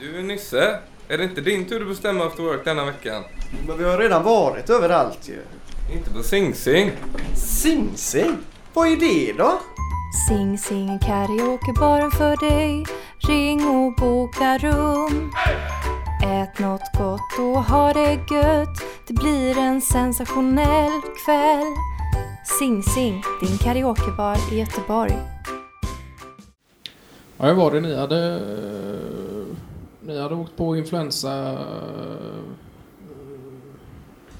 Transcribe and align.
Du 0.00 0.22
Nisse, 0.22 0.78
är 1.08 1.18
det 1.18 1.24
inte 1.24 1.40
din 1.40 1.64
tur 1.64 1.82
att 1.82 1.88
bestämma 1.88 2.26
efter 2.26 2.42
work 2.42 2.64
denna 2.64 2.84
veckan? 2.84 3.24
Men 3.66 3.78
vi 3.78 3.84
har 3.84 3.98
redan 3.98 4.22
varit 4.22 4.70
överallt 4.70 5.28
ju. 5.28 5.42
Inte 5.96 6.10
på 6.10 6.22
Sing 6.22 6.54
Sing. 6.54 6.90
Sing 7.34 7.90
Sing? 7.96 8.36
Vad 8.74 8.88
är 8.88 8.96
det 8.96 9.32
då? 9.38 9.60
Sing 10.28 10.58
Sing 10.58 10.98
karaokebaren 10.98 12.10
för 12.10 12.50
dig 12.50 12.86
Ring 13.28 13.66
och 13.68 13.94
boka 13.94 14.58
rum 14.58 15.32
Ät 16.24 16.58
något 16.58 16.92
gott 16.98 17.38
och 17.38 17.64
ha 17.64 17.92
det 17.92 18.12
gött 18.34 18.82
Det 19.06 19.14
blir 19.14 19.58
en 19.58 19.80
sensationell 19.80 21.00
kväll 21.24 21.74
Sing 22.58 22.82
Sing, 22.82 23.22
din 23.40 23.58
karaokebar 23.58 24.36
i 24.52 24.58
Göteborg 24.58 25.18
Ja, 27.38 27.46
hur 27.46 27.54
var 27.54 27.70
det 27.70 27.80
ni 27.80 27.96
hade... 27.96 28.40
Ni 30.08 30.18
hade 30.20 30.34
åkt 30.34 30.56
på 30.56 30.76
influensa... 30.76 31.52
eh, 31.52 32.44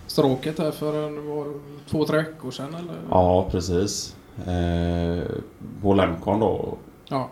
Stråket 0.07 0.59
här 0.59 0.71
för 0.71 1.07
en, 1.07 1.29
var, 1.29 1.47
två, 1.91 2.05
tre 2.05 2.17
veckor 2.17 2.51
sedan 2.51 2.75
eller? 2.75 2.95
Ja, 3.11 3.49
precis. 3.51 4.17
Eh, 4.47 5.23
på 5.83 5.95
Lemcon 5.95 6.41
då. 6.41 6.79
Ja. 7.09 7.29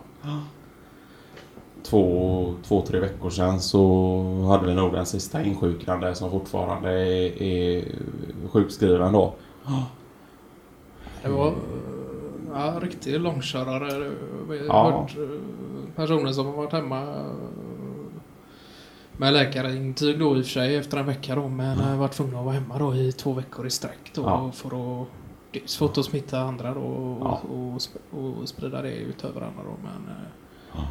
Två, 1.83 2.53
två, 2.63 2.81
tre 2.81 2.99
veckor 2.99 3.29
sedan 3.29 3.59
så 3.59 4.23
hade 4.49 4.65
vi 4.67 4.73
nog 4.73 4.93
den 4.93 5.05
sista 5.05 5.43
insjuknande 5.43 6.15
som 6.15 6.31
fortfarande 6.31 6.89
är, 6.91 7.41
är 7.41 7.85
sjukskriven 8.51 9.13
då. 9.13 9.33
Det 11.23 11.29
var 11.29 11.53
ja, 12.53 12.73
riktig 12.81 13.19
långkörare. 13.19 14.11
Vi 14.49 14.57
har 14.59 14.65
Ja. 14.65 14.91
hört 14.99 15.17
eh, 15.17 15.39
personer 15.95 16.31
som 16.31 16.45
har 16.45 16.53
varit 16.53 16.71
hemma 16.73 17.25
med 19.17 19.33
läkarintyg 19.33 20.19
då 20.19 20.37
i 20.37 20.41
och 20.41 20.45
för 20.45 20.51
sig 20.51 20.75
efter 20.75 20.97
en 20.97 21.05
vecka 21.05 21.35
då 21.35 21.47
men 21.47 21.77
har 21.79 21.95
varit 21.97 22.11
tvungna 22.11 22.39
att 22.39 22.45
vara 22.45 22.53
hemma 22.55 22.77
då 22.79 22.95
i 22.95 23.11
två 23.11 23.33
veckor 23.33 23.67
i 23.67 23.69
sträck 23.69 24.11
då 24.13 24.21
Ja. 24.21 24.51
för 24.51 25.01
att 25.01 25.07
dels 25.51 25.77
få 25.77 25.85
att 25.85 26.05
smitta 26.05 26.39
andra 26.39 26.73
då 26.73 26.79
och, 26.81 27.21
Ja. 27.21 27.41
och, 27.49 27.77
sp- 27.79 28.39
och 28.41 28.49
sprida 28.49 28.81
det 28.81 28.95
ut 28.95 29.23
över 29.23 29.41
andra 29.41 29.63
då 29.63 29.77
men 29.83 30.15
eh, 30.15 30.21
Ja. 30.75 30.83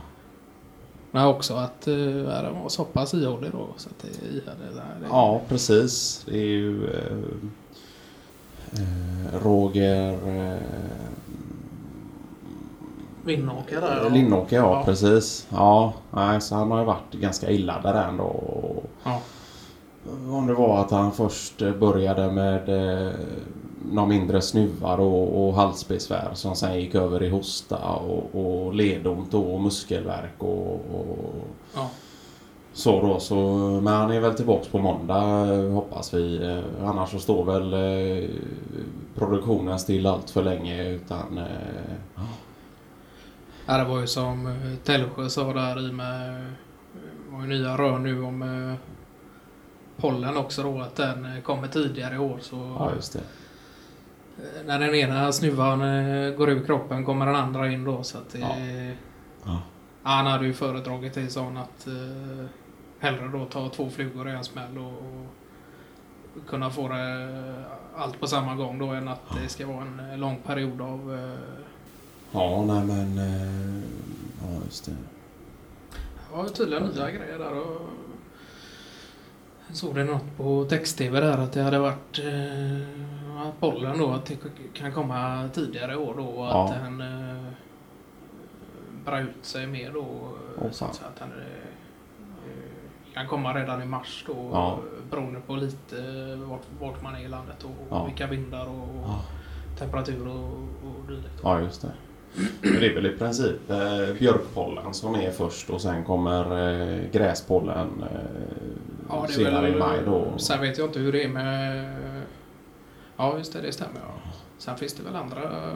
men 1.11 1.27
också 1.27 1.55
att 1.55 1.89
uh, 1.89 2.25
den 2.27 2.55
var 2.63 2.69
så 2.69 2.85
pass 2.85 3.15
ihålig 3.15 3.51
då 3.53 3.69
så 3.77 3.89
att 3.89 3.99
det 4.03 4.09
det. 4.59 4.75
Det, 5.01 5.07
Ja, 5.11 5.41
precis. 5.49 6.23
Det 6.29 6.39
är 6.39 6.45
ju 6.47 6.85
eh, 6.91 7.17
eh, 8.73 9.43
Roger 9.43 10.13
eh, 10.13 10.59
Vinnåker 13.27 13.81
där. 13.81 14.01
ja. 14.03 14.09
Linnåker, 14.09 14.57
ja, 14.57 14.63
Ja. 14.79 14.83
precis. 14.85 15.47
Ja, 15.51 15.93
nej, 16.11 16.41
så 16.41 16.55
han 16.55 16.71
har 16.71 16.79
ju 16.79 16.85
varit 16.85 17.13
ganska 17.13 17.51
illa 17.51 17.81
där 17.83 18.09
ändå. 18.09 18.25
Och 18.25 18.85
Ja. 19.05 19.21
Om 20.31 20.47
det 20.47 20.55
var 20.55 20.81
att 20.81 20.91
han 20.91 21.13
först 21.13 21.63
började 21.81 22.31
med 22.33 22.69
eh, 22.69 23.13
några 23.93 24.09
mindre 24.09 24.41
snuvar 24.43 24.99
och, 25.01 25.47
och 25.49 25.55
halsbesvär 25.55 26.31
som 26.35 26.55
sen 26.57 26.81
gick 26.81 26.95
över 26.95 27.23
i 27.23 27.29
hosta 27.29 27.77
och, 27.95 28.35
och 28.35 28.75
ledont 28.75 29.35
och 29.35 29.61
muskelvärk 29.61 30.35
och, 30.39 30.75
och 30.75 31.35
Ja. 31.75 31.89
så 32.73 33.01
då. 33.01 33.21
Så, 33.21 33.35
men 33.83 33.87
han 33.95 34.13
är 34.13 34.21
väl 34.21 34.35
tillbaks 34.35 34.69
på 34.69 34.79
måndag 34.79 35.47
hoppas 35.73 36.15
vi. 36.15 36.47
Eh, 36.47 36.89
Annars 36.89 37.11
så 37.11 37.19
står 37.19 37.45
väl 37.45 37.73
eh, 37.73 38.29
produktionen 39.15 39.79
still 39.79 40.07
allt 40.07 40.31
för 40.31 40.43
länge 40.43 40.89
utan 40.89 41.39
eh, 41.39 42.23
Ja, 43.67 43.79
det 43.79 43.85
var 43.85 44.01
ju 44.01 44.07
som 44.07 44.47
eh, 44.47 44.75
Tälsjö 44.85 45.29
sa 45.29 45.53
där 45.53 45.89
i 45.89 45.93
med... 45.93 46.47
Var 47.31 47.41
ju 47.41 47.47
nya 47.47 47.77
rön 47.79 48.03
nu 48.03 48.23
om 48.23 48.43
eh, 48.43 48.75
pollen 49.97 50.37
också 50.37 50.63
då, 50.63 50.81
att 50.81 50.97
den 50.97 51.25
eh, 51.37 51.43
kommer 51.43 51.69
tidigare 51.69 52.15
i 52.15 52.19
år. 52.19 52.39
Så 52.41 52.77
ja 52.79 52.93
just 52.95 53.13
det. 53.13 53.19
eh, 54.39 54.67
när 54.67 54.79
den 54.81 54.95
ena 54.95 55.33
snuvan 55.33 55.83
eh, 55.83 56.31
går 56.35 56.51
ur 56.51 56.65
kroppen 56.67 57.05
kommer 57.05 57.27
den 57.27 57.35
andra 57.37 57.69
in 57.73 57.85
då. 57.85 58.03
Så 58.03 58.19
att 58.19 58.31
det, 58.31 58.39
Ja. 58.39 58.57
Ja. 59.45 59.61
Ja, 60.05 60.11
han 60.11 60.27
hade 60.27 60.47
ju 60.47 60.53
föredragit 60.53 61.15
det 61.15 61.29
sån 61.29 61.57
att 61.57 61.87
eh, 61.87 62.47
hellre 62.99 63.29
då 63.29 63.45
ta 63.45 63.69
två 63.69 63.91
flugor 63.91 64.29
i 64.29 64.33
en 64.33 64.45
smäll 64.45 64.79
och, 64.79 64.93
och 64.93 65.27
kunna 66.49 66.71
få 66.71 66.89
det 66.89 67.13
eh, 67.13 68.03
allt 68.03 68.21
på 68.21 68.27
samma 68.27 68.55
gång 68.55 68.79
då 68.79 68.87
än 68.87 69.09
att 69.09 69.21
det 69.43 69.49
ska 69.49 69.67
vara 69.67 69.83
en 69.83 70.11
eh, 70.11 70.19
lång 70.19 70.37
period 70.47 70.81
av 70.81 71.15
eh, 71.15 71.66
Ja, 72.33 72.65
nej 72.67 72.85
men... 72.87 73.19
eh, 73.19 73.83
Ja, 74.43 74.61
just 74.65 74.85
det. 74.85 74.93
Ja, 76.33 76.49
tydligen 76.49 76.83
nya 76.87 77.11
grejer 77.11 77.39
där. 77.39 77.53
Och 77.61 77.81
jag 79.69 79.77
såg 79.77 79.95
det 79.95 80.05
något 80.05 80.37
på 80.37 80.65
text-tv 80.69 81.21
där 81.21 81.39
att 81.39 81.53
det 81.53 81.63
hade 81.63 81.79
varit 81.79 82.19
eh, 82.19 83.43
att 83.49 83.61
bollen 83.61 83.99
då 83.99 84.11
att 84.11 84.27
det 84.27 84.37
kan 84.75 84.93
komma 84.93 85.49
tidigare 85.55 85.93
i 85.93 85.97
år 85.97 86.15
då 86.17 86.25
och 86.27 86.47
Ja. 86.47 86.65
att 86.65 86.75
den 86.85 87.01
eh, 87.01 87.47
brer 89.05 89.23
ut 89.23 89.45
sig 89.45 89.67
mer 89.67 89.93
då. 89.93 90.07
Åh, 90.59 90.71
så 90.71 90.85
att, 90.85 91.03
den 91.19 91.29
eh, 91.29 93.15
kan 93.15 93.29
komma 93.29 93.55
redan 93.55 93.83
i 93.83 93.87
mars 93.87 94.25
då 94.27 94.51
Ja. 94.53 94.79
beroende 95.11 95.41
på 95.41 95.57
lite 95.57 95.97
vart, 96.37 96.63
vart 96.81 97.03
man 97.03 97.15
är 97.15 97.21
i 97.21 97.29
landet 97.29 97.65
och 97.65 97.87
Ja. 97.91 98.05
vilka 98.05 98.27
vindar 98.27 98.67
och 98.67 98.89
Ja. 99.03 99.21
temperatur 99.79 100.29
och, 100.29 100.53
och 100.59 101.09
dylikt. 101.09 101.41
Ja, 101.43 101.61
just 101.61 101.83
det. 101.83 101.93
Det 102.63 102.87
är 102.87 102.95
väl 102.95 103.07
i 103.07 103.13
princip 103.19 103.71
eh, 103.71 104.15
björkpollen 104.19 104.95
som 104.95 105.15
är 105.15 105.31
först 105.31 105.71
och 105.71 105.81
sen 105.81 106.05
kommer 106.05 106.71
eh, 106.71 107.11
gräspollen 107.13 107.89
eh, 108.03 108.19
Ja, 109.09 109.27
senare 109.29 109.63
väl, 109.63 109.75
i 109.75 109.79
maj 109.79 109.99
då. 110.07 110.39
Sen 110.39 110.61
vet 110.61 110.79
jag 110.79 110.89
inte 110.89 110.99
hur 110.99 111.13
det 111.13 111.25
är 111.25 111.29
med... 111.29 111.97
Ja, 113.17 113.39
just 113.39 113.53
det, 113.53 113.61
det 113.61 113.73
stämmer. 113.73 114.01
Ja. 114.01 114.31
Sen 114.59 114.77
finns 114.77 114.95
det 114.95 115.03
väl 115.03 115.17
andra 115.17 115.43
eh, 115.43 115.75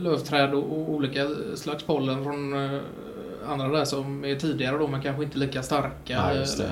lövträd 0.00 0.54
och 0.54 0.90
olika 0.90 1.26
slags 1.54 1.84
pollen 1.84 2.24
från 2.24 2.52
eh, 2.74 2.80
andra 3.48 3.68
där 3.68 3.84
som 3.84 4.24
är 4.24 4.34
tidigare 4.36 4.78
då, 4.78 4.88
men 4.88 5.02
kanske 5.02 5.24
inte 5.24 5.38
lika 5.38 5.62
starka. 5.62 6.16
Eller, 6.16 6.42
eh, 6.42 6.70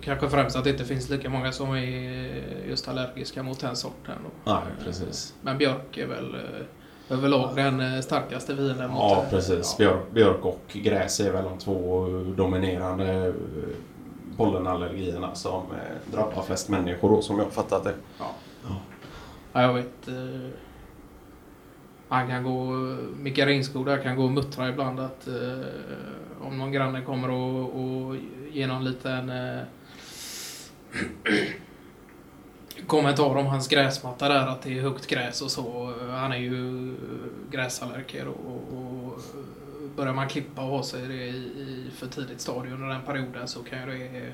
Kanske 0.00 0.28
främst 0.28 0.56
att 0.56 0.64
det 0.64 0.70
inte 0.70 0.84
finns 0.84 1.10
lika 1.10 1.30
många 1.30 1.52
som 1.52 1.70
är 1.70 2.42
just 2.68 2.88
allergiska 2.88 3.42
mot 3.42 3.60
den 3.60 3.76
sorten. 3.76 4.14
Då. 4.24 4.52
Nej, 4.52 4.62
precis. 4.84 5.34
Men 5.42 5.58
björk 5.58 5.98
är 5.98 6.06
väl 6.06 6.36
överlag 7.10 7.56
den 7.56 7.80
eh, 7.80 8.00
starkaste 8.00 8.56
fienden 8.56 8.90
mot 8.90 9.00
Ja, 9.00 9.24
precis. 9.30 9.76
Ja. 9.78 9.84
Björk, 9.84 10.10
björk 10.10 10.44
och 10.44 10.62
gräs 10.72 11.20
är 11.20 11.32
väl 11.32 11.44
de 11.44 11.58
två 11.58 12.06
dominerande 12.36 13.26
eh, 13.26 13.34
pollenallergierna 14.36 15.34
som 15.34 15.62
eh, 15.62 16.12
drabbar 16.12 16.42
flest 16.42 16.68
människor 16.68 17.08
då, 17.10 17.22
som 17.22 17.38
jag 17.38 17.52
fattat 17.52 17.84
det. 17.84 17.94
Ja, 18.18 19.62
jag 19.62 19.74
vet. 19.74 20.08
Eh, 20.08 20.50
han 22.08 22.28
kan 22.28 22.44
gå, 22.44 22.64
Micke 23.16 23.38
Ringskog 23.38 23.86
där 23.86 24.02
kan 24.02 24.16
gå 24.16 24.24
och 24.24 24.30
muttra 24.30 24.68
ibland 24.68 25.00
att 25.00 25.26
eh, 25.28 25.66
om 26.40 26.58
någon 26.58 26.72
granne 26.72 27.02
kommer 27.02 27.30
och, 27.30 27.60
och 27.60 28.16
ger 28.52 28.66
någon 28.68 28.84
liten 28.84 29.30
eh, 29.30 29.62
kommentar 32.86 33.36
om 33.36 33.46
hans 33.46 33.68
gräsmatta 33.68 34.28
där 34.28 34.46
att 34.46 34.62
det 34.62 34.78
är 34.78 34.82
högt 34.82 35.06
gräs 35.06 35.42
och 35.42 35.50
så. 35.50 35.92
Han 36.10 36.32
är 36.32 36.36
ju 36.36 36.94
gräsallergiker 37.50 38.28
och, 38.28 38.78
och 38.78 39.20
börjar 39.96 40.12
man 40.14 40.28
klippa 40.28 40.62
och 40.62 40.68
ha 40.68 40.82
sig 40.82 41.08
det 41.08 41.14
i, 41.14 41.36
i 41.36 41.90
för 41.96 42.06
tidigt 42.06 42.40
stadium 42.40 42.74
under 42.74 42.88
den 42.88 43.02
perioden 43.02 43.48
så 43.48 43.62
kan 43.62 43.78
ju 43.90 43.98
det 43.98 44.32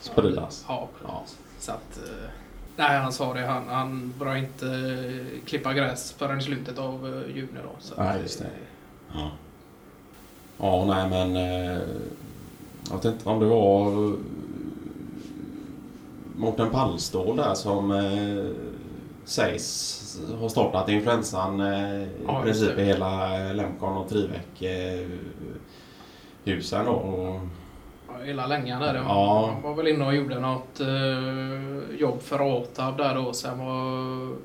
Spridas. 0.00 0.64
Ja, 0.68 0.88
Ja. 1.02 1.22
Så 1.58 1.72
att... 1.72 1.98
eh, 1.98 2.28
Nej, 2.76 2.98
han 2.98 3.12
sa 3.12 3.34
det. 3.34 3.40
Han, 3.46 3.68
han 3.68 4.14
börjar 4.18 4.36
inte 4.36 4.66
klippa 5.46 5.72
gräs 5.72 6.12
förrän 6.12 6.38
i 6.38 6.42
slutet 6.42 6.78
av 6.78 7.06
eh, 7.28 7.36
juni 7.36 7.58
då. 7.62 7.70
Så 7.80 7.94
Nej, 8.02 8.20
just 8.22 8.38
det. 8.38 8.46
Ja. 9.14 9.30
Ja, 10.58 10.84
nej 10.84 11.08
men... 11.10 11.36
Eh, 11.36 11.82
jag 12.90 12.96
vet 12.96 13.04
inte 13.04 13.28
om 13.28 13.40
det 13.40 13.46
var 13.46 14.16
Mårten 16.36 16.70
Pallstål 16.70 17.36
där 17.36 17.54
som 17.54 17.90
eh, 17.90 18.44
sägs 19.24 20.00
ha 20.40 20.48
startat 20.48 20.88
influensan 20.88 21.60
eh, 21.60 22.02
i 22.02 22.08
Ja, 22.26 22.42
princip 22.42 22.78
i 22.78 22.84
hela 22.84 23.26
Lemcon 23.52 23.96
och 23.96 24.08
Trivec 24.08 24.62
eh, 24.62 25.06
husen 26.44 26.84
då. 26.84 26.92
Och, 26.92 27.40
ja, 28.08 28.24
hela 28.24 28.46
längan 28.46 28.80
där. 28.80 28.94
Ja. 28.94 29.50
Han 29.52 29.62
var 29.62 29.74
väl 29.74 29.88
inne 29.88 30.06
och 30.06 30.14
gjorde 30.14 30.40
något 30.40 30.80
eh, 30.80 31.98
jobb 31.98 32.22
för 32.22 32.58
ATAB 32.58 32.96
där 32.96 33.14
då. 33.14 33.32
Sen 33.32 33.58
var... 33.58 34.36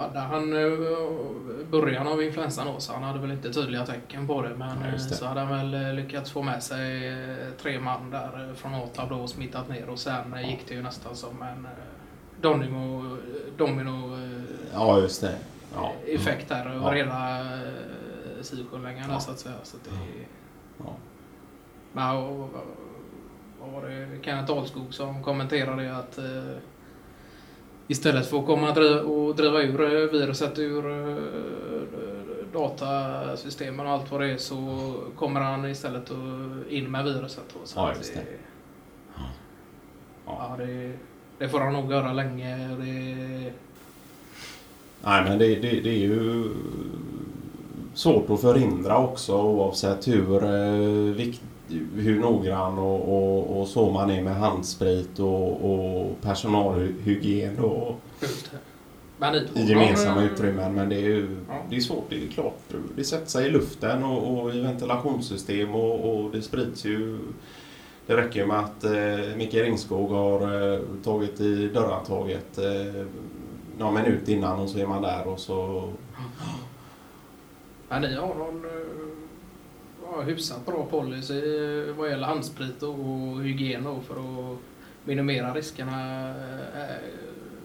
Ja, 0.00 0.08
där 0.12 0.20
han 0.20 0.52
eh, 0.52 1.68
början 1.70 2.06
av 2.06 2.22
influensan 2.22 2.66
då, 2.66 2.80
så 2.80 2.92
han 2.92 3.02
hade 3.02 3.18
väl 3.18 3.30
inte 3.30 3.52
tydliga 3.52 3.86
tecken 3.86 4.26
på 4.26 4.42
det. 4.42 4.48
Men 4.56 4.68
Ja, 4.82 4.86
eh, 4.86 4.92
det. 4.92 4.98
så 5.00 5.26
hade 5.26 5.40
han 5.40 5.70
väl 5.70 5.86
eh, 5.86 5.94
lyckats 5.94 6.30
få 6.30 6.42
med 6.42 6.62
sig 6.62 7.12
tre 7.62 7.80
man 7.80 8.10
där 8.10 8.54
från 8.54 8.74
ATAB 8.74 9.08
då 9.08 9.16
och 9.16 9.30
smittat 9.30 9.68
ner. 9.68 9.88
Och 9.88 9.98
sen 9.98 10.34
eh, 10.34 10.50
gick 10.50 10.68
det 10.68 10.74
ju 10.74 10.82
nästan 10.82 11.16
som 11.16 11.42
en 11.42 11.68
domino, 12.40 13.16
domino 13.56 14.18
ja, 14.74 14.98
just 14.98 15.20
det. 15.20 15.38
Ja. 15.74 15.92
effekt 16.06 16.48
där 16.48 16.66
över 16.66 16.86
Ja. 16.86 17.04
hela 17.04 17.46
Sisjölängan 18.42 19.10
Ja. 19.10 19.20
så 19.20 19.30
att 19.30 19.38
säga. 19.38 19.54
Så 19.62 19.76
att 19.76 19.84
det, 19.84 19.90
Ja. 20.78 20.94
Ja, 21.92 22.18
och, 22.18 22.40
och, 22.40 22.50
vad 23.60 23.70
var 23.82 23.88
det 23.90 24.08
Kenneth 24.24 24.46
Dahlskog 24.46 24.94
som 24.94 25.22
kommenterade 25.22 25.96
att 25.96 26.18
istället 27.88 28.26
för 28.26 28.38
att 28.38 28.46
komma 28.46 28.70
och 29.00 29.36
driva 29.36 29.62
ur 29.62 29.80
eh, 29.82 30.10
viruset 30.20 30.58
ur 30.58 30.90
eh, 30.90 31.16
datasystemen 32.52 33.86
och 33.86 33.92
allt 33.92 34.10
vad 34.10 34.20
det 34.20 34.30
är 34.30 34.36
så 34.36 34.94
kommer 35.16 35.40
han 35.40 35.64
istället 35.70 36.10
in 36.68 36.90
med 36.90 37.04
viruset. 37.04 37.44
Då, 37.54 37.60
så 37.64 37.78
Ja, 37.78 37.94
just 37.96 38.14
det. 38.14 38.20
Ja, 39.16 39.22
Ja. 40.26 40.64
det, 40.64 40.92
det 41.38 41.48
får 41.48 41.60
han 41.60 41.72
nog 41.72 41.90
göra 41.92 42.12
länge. 42.12 42.56
Det, 42.68 43.52
Nej, 45.04 45.24
men 45.24 45.38
det, 45.38 45.54
det, 45.54 45.80
det 45.80 45.90
är 45.90 45.98
ju 45.98 46.50
svårt 47.94 48.30
att 48.30 48.40
förhindra 48.40 48.98
också 48.98 49.42
oavsett 49.42 50.08
hur, 50.08 50.44
eh, 50.44 51.14
vikt, 51.14 51.40
hur 51.94 52.20
noggrann 52.20 52.78
och, 52.78 53.00
och, 53.16 53.60
och 53.60 53.68
så 53.68 53.90
man 53.90 54.10
är 54.10 54.22
med 54.22 54.36
handsprit 54.36 55.18
och, 55.18 55.70
och 55.70 56.20
personalhygien 56.20 57.58
och 57.58 58.00
i 59.54 59.62
gemensamma 59.62 60.22
utrymmen. 60.22 60.74
Men 60.74 60.88
det 60.88 60.96
är 60.96 61.00
ju 61.00 61.36
Ja. 61.48 61.54
det 61.70 61.76
är 61.76 61.80
svårt. 61.80 62.04
Det 62.08 62.24
är 62.24 62.28
klart. 62.28 62.58
Det 62.96 63.04
sätter 63.04 63.26
sig 63.26 63.46
i 63.46 63.50
luften 63.50 64.04
och, 64.04 64.42
och 64.42 64.54
i 64.54 64.60
ventilationssystem 64.60 65.74
och, 65.74 66.30
det 66.30 66.42
sprids 66.42 66.84
ju. 66.84 67.18
Det 68.06 68.16
räcker 68.16 68.46
med 68.46 68.58
att 68.58 68.84
eh, 68.84 69.36
Micke 69.36 69.54
Ringskog 69.54 70.10
har 70.10 70.72
eh, 70.74 70.80
tagit 71.04 71.40
i 71.40 71.68
dörrhandtaget 71.68 72.58
eh, 72.58 73.06
någon 73.78 73.94
minut 73.94 74.28
innan 74.28 74.60
och 74.60 74.68
så 74.68 74.78
är 74.78 74.86
man 74.86 75.02
där 75.02 75.28
och 75.28 75.40
så... 75.40 75.88
Men 77.88 78.02
ni 78.02 78.14
har 78.14 78.34
någon 78.34 78.64
eh, 78.64 79.17
ja, 80.12 80.22
hyfsat 80.22 80.66
bra 80.66 80.86
policy 80.90 81.38
eh, 81.38 81.94
vad 81.94 82.10
gäller 82.10 82.26
handsprit 82.26 82.82
och 82.82 83.40
hygien 83.42 83.84
då 83.84 84.00
för 84.00 84.14
att 84.14 84.58
minimera 85.04 85.54
riskerna 85.54 86.28
eh, 86.28 86.96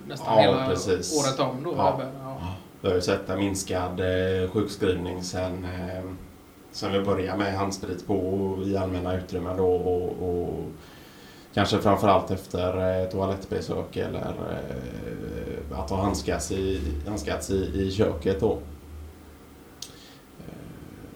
nästan 0.08 0.28
Ja, 0.38 0.42
hela 0.42 0.68
precis. 0.68 1.24
året 1.26 1.40
om 1.40 1.64
då. 1.64 1.74
Ja. 1.78 2.02
Ja. 2.24 2.56
Vi 2.82 2.88
har 2.88 2.96
ju 2.96 3.02
sett 3.02 3.30
en 3.30 3.40
minskad 3.40 4.00
eh, 4.00 4.50
sjukskrivning 4.52 5.24
sen, 5.24 5.68
sen 6.72 6.92
vi 6.92 7.02
började 7.02 7.38
med 7.38 7.58
handsprit 7.58 8.08
på 8.08 8.58
i 8.66 8.78
allmänna 8.78 9.18
utrymmen 9.18 9.58
då 9.58 9.76
och, 9.76 10.30
och 10.30 10.64
kanske 11.54 11.78
framförallt 11.80 12.32
efter 12.32 13.06
toalettbesök 13.12 13.98
eller 13.98 14.34
att 15.74 15.90
ha 15.90 16.02
handskats 16.04 16.52
i, 16.52 16.82
handskats 17.08 17.50
i, 17.50 17.82
i 17.82 17.92
köket 17.92 18.40
då. 18.40 18.60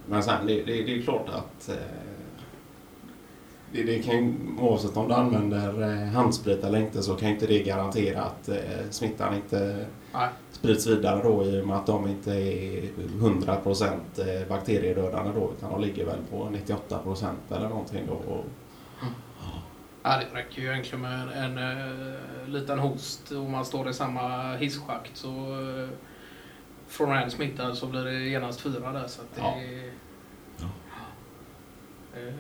Men 0.10 0.24
sen 0.24 0.48
det, 0.48 0.54
det, 0.54 0.84
det 0.84 0.98
är 0.98 1.02
klart 1.02 1.30
att 1.30 1.70
eh, 1.70 1.76
det, 3.72 3.84
det 3.84 4.00
kan 4.04 4.58
oavsett 4.62 4.98
om 4.98 5.08
du 5.08 5.14
använder 5.14 5.82
eh, 5.82 6.08
handsprit 6.08 6.64
eller 6.64 6.80
inte 6.80 7.04
så 7.04 7.16
kan 7.16 7.30
inte 7.30 7.48
det 7.48 7.64
garantera 7.64 8.22
att 8.22 8.50
eh, 8.50 8.90
smittan 8.90 9.36
inte 9.36 9.86
Nej. 10.14 10.30
sprids 10.52 10.88
vidare 10.88 11.24
då 11.24 11.46
i 11.46 11.62
och 11.62 11.68
med 11.68 11.78
att 11.78 11.86
de 11.86 12.08
inte 12.08 12.32
är 12.32 12.82
100% 12.98 13.94
eh, 14.18 14.48
bakteriedödande 14.50 15.32
då 15.40 15.52
utan 15.58 15.72
de 15.72 15.82
ligger 15.82 16.06
väl 16.06 16.20
på 16.32 16.50
98% 16.90 17.26
eller 17.52 17.70
någonting 17.70 18.04
då. 18.08 18.14
Och, 18.14 18.46
Ja, 20.04 20.18
det 20.18 20.40
räcker 20.40 20.62
ju 20.62 20.68
egentligen 20.68 21.02
med 21.02 21.22
en, 21.22 21.58
en 21.58 21.58
eh, 21.58 22.48
liten 22.48 22.80
host 22.80 23.32
om 23.32 23.52
man 23.52 23.66
står 23.66 23.90
i 23.90 23.94
samma 23.94 24.56
hisschakt 24.56 25.18
så 25.18 25.30
från 26.88 27.12
en 27.12 27.32
smittad 27.32 27.78
så 27.78 27.88
blir 27.88 28.04
det 28.04 28.14
genast 28.20 28.62
fyra 28.62 28.92
där 28.92 29.08
så 29.08 29.22
att 29.22 29.36
det 29.36 29.42
Ja. 29.42 29.56
är- 29.56 29.92
Ja. 30.58 30.66
Eh, 32.20 32.34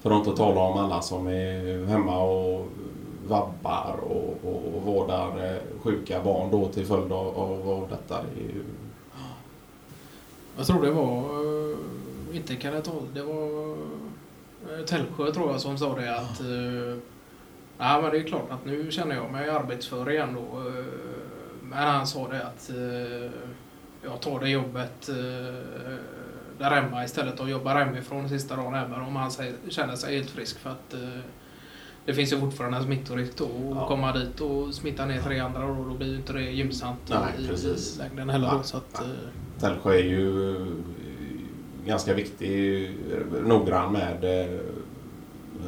för 0.00 0.10
att 0.10 0.26
inte 0.26 0.36
tala 0.36 0.60
om 0.60 0.78
alla 0.78 1.02
som 1.02 1.26
är 1.26 1.84
hemma 1.86 2.22
och 2.22 2.66
vabbar 3.26 3.96
och, 4.02 4.38
och, 4.44 4.74
och 4.76 4.82
vårdar 4.82 5.50
eh, 5.54 5.60
sjuka 5.82 6.22
barn 6.22 6.50
då 6.50 6.68
till 6.68 6.86
följd 6.86 7.12
av, 7.12 7.38
av, 7.38 7.70
av 7.70 7.88
detta. 7.90 8.22
Det 8.22 8.40
är 8.40 8.48
ju, 8.48 8.64
Jag 10.56 10.66
tror 10.66 10.82
det 10.82 10.90
var, 10.90 11.18
eh, 11.18 12.36
inte 12.36 12.56
Kenneth 12.56 12.90
Hall, 12.90 13.06
det 13.14 13.22
var 13.22 13.70
eh, 14.78 14.84
Tällsjö 14.86 15.32
tror 15.32 15.50
jag 15.52 15.60
som 15.60 15.78
sa 15.78 15.94
det 15.98 16.16
att 16.18 16.40
eh, 16.40 16.98
Nej 17.78 18.02
men 18.02 18.10
det 18.10 18.18
är 18.18 18.22
klart 18.22 18.50
att 18.50 18.64
nu 18.66 18.90
känner 18.90 19.14
jag 19.16 19.32
mig 19.32 19.48
arbetsför 19.50 20.10
igen 20.10 20.34
då. 20.34 20.58
Men 21.74 21.82
han 21.88 22.06
sa 22.06 22.28
det 22.28 22.42
att 22.46 22.70
eh, 22.70 23.30
jag 24.04 24.20
tar 24.20 24.40
det 24.40 24.48
jobbet 24.48 25.08
eh, 25.08 25.14
där 26.58 26.70
hemma 26.70 27.04
istället 27.04 27.40
och 27.40 27.50
jobbar 27.50 27.74
hemifrån 27.76 28.28
sista 28.28 28.56
dagen 28.56 28.74
även 28.74 29.00
om 29.00 29.16
han 29.16 29.30
säger, 29.30 29.54
känner 29.68 29.96
sig 29.96 30.16
helt 30.16 30.30
frisk 30.30 30.58
för 30.58 30.70
att 30.70 30.94
eh, 30.94 31.00
det 32.04 32.14
finns 32.14 32.32
ju 32.32 32.40
fortfarande 32.40 32.82
smittorisk 32.82 33.36
då 33.36 33.44
och 33.44 33.76
Ja. 33.76 33.88
komma 33.88 34.12
dit 34.12 34.40
och 34.40 34.74
smitta 34.74 35.06
ner 35.06 35.20
tre 35.22 35.38
andra 35.38 35.60
då, 35.66 35.74
då 35.88 35.94
blir 35.94 36.08
ju 36.08 36.16
inte 36.16 36.32
det 36.32 36.42
gynnsamt 36.42 36.98
Nej, 37.06 37.44
i, 37.44 37.48
precis. 37.48 37.96
i 37.96 37.98
längden 37.98 38.30
heller. 38.30 38.50
Då, 38.52 38.62
så 38.62 38.76
att, 38.76 39.00
nej. 39.00 39.10
eh, 39.10 39.60
Tällsjö 39.60 39.94
är 39.94 39.98
ju 40.02 40.56
eh, 40.56 40.66
ganska 41.86 42.14
viktig, 42.14 42.84
eh, 42.86 43.42
noggrann 43.46 43.92
med 43.92 44.24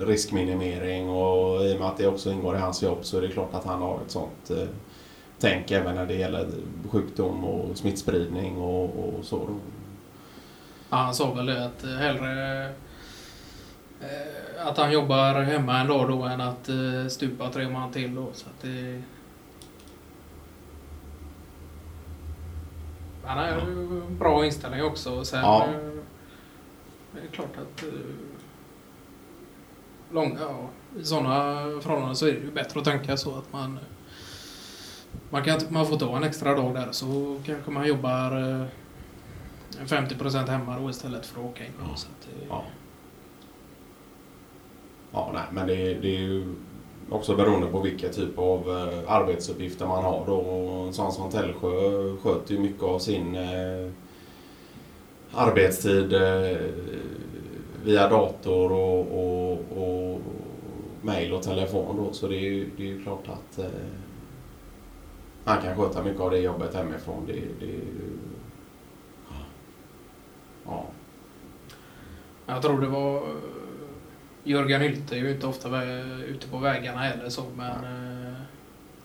riskminimering 0.00 1.08
och 1.10 1.64
i 1.64 1.74
och 1.74 1.78
med 1.80 1.88
att 1.88 1.96
det 1.96 2.06
också 2.06 2.30
ingår 2.30 2.56
i 2.56 2.58
hans 2.58 2.82
jobb 2.82 2.98
så 3.02 3.18
är 3.18 3.22
det 3.22 3.28
klart 3.28 3.54
att 3.54 3.64
han 3.64 3.82
har 3.82 4.00
ett 4.06 4.10
sånt 4.10 4.50
tänk 5.38 5.70
även 5.70 5.94
när 5.94 6.06
det 6.06 6.14
gäller 6.14 6.48
sjukdom 6.90 7.44
och 7.44 7.76
smittspridning 7.76 8.56
och, 8.56 8.84
och 8.84 9.24
så. 9.24 9.48
Ja, 10.90 10.96
han 10.96 11.14
sa 11.14 11.34
väl 11.34 11.46
det 11.46 11.64
att 11.64 11.84
eh, 11.84 11.90
hellre 11.90 12.64
eh, 14.00 14.66
att 14.66 14.78
han 14.78 14.92
jobbar 14.92 15.42
hemma 15.42 15.78
en 15.80 15.86
dag 15.86 16.08
då 16.08 16.22
än 16.22 16.40
att 16.40 16.68
eh, 16.68 17.06
stupa 17.08 17.48
tre 17.48 17.68
man 17.68 17.92
till 17.92 18.14
då. 18.14 18.26
Så 18.32 18.46
att 18.46 18.62
det... 18.62 19.02
Han 23.24 23.38
har 23.38 23.46
ju 23.46 23.52
en 23.52 24.18
bra 24.18 24.44
inställning 24.44 24.84
också. 24.84 25.24
Sen, 25.24 25.40
Ja. 25.40 25.66
det 27.12 27.20
är 27.20 27.26
klart 27.32 27.56
att 27.58 27.84
långa, 30.10 30.40
ja, 30.40 30.68
i 31.00 31.04
sådana 31.04 31.54
förhållanden 31.80 32.16
så 32.16 32.26
är 32.26 32.32
det 32.32 32.38
ju 32.38 32.50
bättre 32.50 32.80
att 32.80 32.86
tänka 32.86 33.16
så 33.16 33.38
att 33.38 33.52
man 33.52 33.78
man, 35.30 35.44
kan, 35.44 35.60
man 35.68 35.86
får 35.86 35.96
ta 35.96 36.16
en 36.16 36.24
extra 36.24 36.54
dag 36.54 36.74
där 36.74 36.88
så 36.90 37.40
kanske 37.46 37.70
man 37.70 37.86
jobbar 37.86 38.60
eh, 38.60 38.66
50% 39.84 40.48
hemma 40.48 40.78
då 40.80 40.90
istället 40.90 41.26
för 41.26 41.40
att 41.40 41.46
åka 41.46 41.64
in. 41.64 41.72
Ja. 41.78 41.94
Det, 42.20 42.46
Ja. 42.48 42.62
Ja, 45.12 45.30
nej, 45.34 45.42
men 45.52 45.66
det, 45.66 45.94
det 45.94 46.16
är 46.16 46.20
ju 46.20 46.54
också 47.10 47.36
beroende 47.36 47.66
på 47.66 47.80
vilka 47.80 48.08
typ 48.08 48.38
av 48.38 48.60
eh, 48.70 49.12
arbetsuppgifter 49.12 49.86
man 49.86 50.04
har 50.04 50.26
då. 50.26 50.36
Och 50.36 50.94
sån 50.94 51.12
som 51.12 51.30
Tällsjö 51.30 52.16
sköter 52.22 52.54
ju 52.54 52.60
mycket 52.60 52.82
av 52.82 52.98
sin 52.98 53.36
eh, 53.36 53.90
arbetstid 55.34 56.12
eh, 56.12 56.56
via 57.84 58.08
dator 58.08 58.72
och, 58.72 59.00
och, 59.00 59.52
och 59.52 60.20
mail 61.02 61.32
och 61.32 61.42
telefon 61.42 61.96
då. 61.96 62.12
Så 62.12 62.28
det 62.28 62.36
är 62.36 62.50
ju, 62.50 62.70
det 62.76 62.92
är 62.92 63.02
klart 63.02 63.28
att 63.28 63.58
eh, 63.58 63.64
han 65.46 65.62
kan 65.62 65.76
sköta 65.76 66.02
mycket 66.02 66.20
av 66.20 66.30
det 66.30 66.38
jobbet 66.38 66.74
hemifrån. 66.74 67.26
Det, 67.26 67.32
det. 67.66 67.80
Ja. 70.66 70.86
Jag 72.46 72.62
tror 72.62 72.80
det 72.80 72.86
var... 72.86 73.16
eh, 73.16 73.22
Jörgen 74.44 74.80
Hylte 74.80 75.14
är 75.16 75.18
ju 75.18 75.30
inte 75.30 75.46
ofta 75.46 75.84
ute 76.26 76.48
på 76.48 76.58
vägarna 76.58 76.98
heller 76.98 77.28
så 77.28 77.42
men 77.56 77.84
eh, 77.84 78.32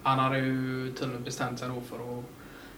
han 0.04 0.20
hade 0.20 0.38
ju 0.38 0.92
tydligen 0.94 1.24
bestämt 1.24 1.60
sig 1.60 1.70
då 1.70 1.82
för 1.82 1.96
att 1.96 2.24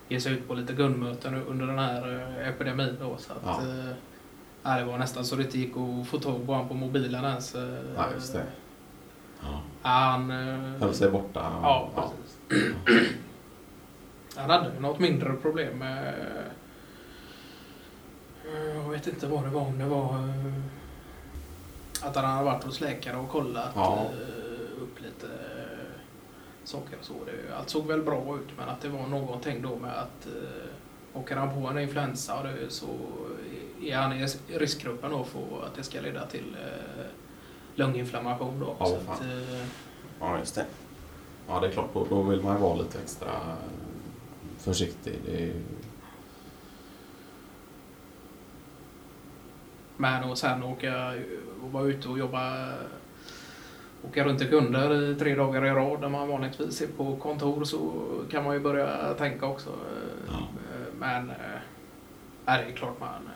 ge 0.08 0.20
sig 0.22 0.34
ut 0.34 0.48
på 0.48 0.53
lite 0.53 0.74
gunmöten 0.74 1.36
under 1.48 1.67
den 1.67 1.79
här 1.79 2.15
eh, 2.39 2.48
epidemin 2.50 2.98
då 3.01 3.17
så 3.17 3.34
att 3.34 3.39
Ja. 3.46 3.62
ja, 4.63 4.77
det 4.79 4.86
var 4.86 4.98
nästan 4.98 5.25
så 5.25 5.36
det 5.36 5.43
inte 5.43 5.58
gick 5.60 5.74
att 5.77 6.08
få 6.08 6.20
tag 6.20 6.46
på 6.46 6.51
honom 6.53 6.67
på 6.67 6.74
mobilen 6.74 7.25
ens. 7.25 7.55
Ja, 7.96 8.05
just 8.13 8.34
det. 8.34 8.43
Ja. 9.41 9.62
Ja, 9.84 9.89
han... 9.89 10.29
Höll 10.79 10.93
sig 10.93 11.12
borta. 11.12 11.51
Ja, 11.62 11.89
precis. 11.96 12.38
Han 14.35 14.49
hade 14.49 14.73
ju 14.73 14.79
något 14.79 14.99
mindre 14.99 15.33
problem 15.33 15.77
med... 15.77 16.07
eh, 18.45 18.75
Jag 18.75 18.89
vet 18.89 19.07
inte 19.07 19.27
vad 19.27 19.43
det 19.43 19.49
var, 19.49 19.61
om 19.61 19.79
det 19.79 19.85
var... 19.85 20.13
eh, 20.13 20.53
Att 22.07 22.15
han 22.15 22.25
hade 22.25 22.45
varit 22.45 22.63
hos 22.63 22.81
läkare 22.81 23.17
och 23.17 23.29
kollat 23.29 23.69
Ja. 23.75 24.05
eh, 24.05 24.81
upp 24.83 25.01
lite 25.01 25.27
saker 26.63 26.97
och 26.99 27.05
så. 27.05 27.13
Det, 27.25 27.55
allt 27.55 27.69
såg 27.69 27.87
väl 27.87 28.01
bra 28.01 28.37
ut 28.37 28.57
men 28.57 28.69
att 28.69 28.81
det 28.81 28.89
var 28.89 29.07
någonting 29.07 29.61
då 29.61 29.75
med 29.75 29.91
att 29.97 30.25
eh, 30.25 31.19
åker 31.19 31.35
han 31.35 31.61
på 31.61 31.67
en 31.67 31.79
influensa 31.79 32.37
och 32.39 32.43
det, 32.47 32.69
så 32.69 32.87
är 33.83 33.95
han 33.97 34.13
i 34.13 34.27
riskgruppen 34.47 35.11
då 35.11 35.23
för 35.23 35.39
att 35.65 35.75
det 35.75 35.83
ska 35.83 36.01
leda 36.01 36.25
till 36.25 36.55
eh, 36.61 37.05
lunginflammation 37.75 38.59
då. 38.59 38.75
Ja, 38.79 38.85
så 38.85 38.95
att, 38.95 39.21
eh, 39.21 39.65
Ja, 40.19 40.37
just 40.39 40.55
det. 40.55 40.65
Ja, 41.47 41.59
det 41.59 41.67
är 41.67 41.71
klart. 41.71 41.89
Då, 41.93 42.05
då 42.09 42.21
vill 42.21 42.41
man 42.43 42.55
ju 42.55 42.61
vara 42.61 42.75
lite 42.75 42.99
extra 42.99 43.29
försiktig. 44.63 45.20
Är... 45.27 45.39
ju- 45.39 45.63
Men 49.98 50.24
och 50.24 50.38
sen 50.38 50.63
åka 50.63 51.13
och 51.63 51.72
vara 51.72 51.86
ute 51.86 52.10
och 52.10 52.20
jobba 52.20 52.74
åka 54.03 54.24
runt 54.24 54.39
till 54.39 54.50
kunder 54.50 55.12
i 55.12 55.15
tre 55.15 55.36
dagar 55.36 55.65
i 55.65 55.70
rad 55.70 56.01
där 56.01 56.10
man 56.10 56.27
vanligtvis 56.27 56.82
är 56.82 56.88
på 56.88 57.15
kontor 57.15 57.63
så 57.63 57.91
kan 58.32 58.43
man 58.43 58.53
ju 58.53 58.60
börja 58.60 59.13
tänka 59.13 59.46
också. 59.46 59.70
Ja. 60.27 60.48
Men 61.00 61.29
äh, 61.29 61.36
det 62.46 62.51
är 62.51 62.72
klart 62.75 63.00
man... 63.00 63.29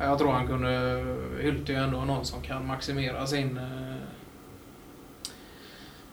Äh, 0.00 0.06
jag 0.06 0.18
tror 0.18 0.32
han 0.32 0.46
kunde... 0.46 1.04
Hylte 1.40 1.72
ju 1.72 1.78
ändå 1.78 2.04
någon 2.04 2.24
som 2.24 2.42
kan 2.42 2.66
maximera 2.66 3.26
sin 3.26 3.60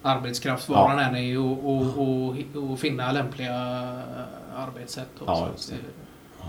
arbetskraft 0.02 0.68
var 0.68 0.76
Ja. 0.76 1.00
än 1.00 1.16
är 1.16 1.38
och, 1.38 1.76
och, 1.76 1.98
och, 1.98 2.70
och 2.70 2.78
finna 2.78 3.12
lämpliga 3.12 3.54
arbetssätt. 4.56 5.08
Också. 5.18 5.32
Ja, 5.32 5.48
det. 5.68 5.76
Ja. 6.40 6.46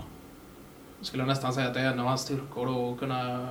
Jag 0.98 1.06
skulle 1.06 1.24
nästan 1.24 1.52
säga 1.52 1.68
att 1.68 1.74
det 1.74 1.80
är 1.80 1.92
en 1.92 2.00
av 2.00 2.06
hans 2.06 2.20
styrkor 2.20 2.66
då 2.66 2.92
att 2.92 2.98
kunna 2.98 3.48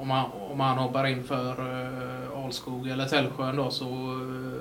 om 0.00 0.10
han, 0.10 0.30
om 0.50 0.60
han 0.60 0.78
hoppar 0.78 1.06
in 1.06 1.24
för 1.24 1.60
uh, 1.60 2.44
Alskog 2.44 2.88
eller 2.88 3.06
Tällsjön 3.06 3.56
då 3.56 3.70
så 3.70 3.84
uh, 3.84 4.52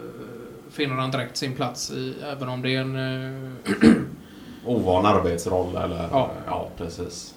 finner 0.69 0.95
han 0.95 1.11
direkt 1.11 1.37
sin 1.37 1.55
plats 1.55 1.91
i, 1.91 2.15
även 2.23 2.49
om 2.49 2.61
det 2.61 2.75
är 2.75 2.81
en... 2.81 2.95
Uh, 2.95 3.51
Ovan 4.65 5.05
arbetsroll 5.05 5.75
eller... 5.75 6.09
Ja. 6.11 6.29
ja 6.47 6.67
precis. 6.77 7.35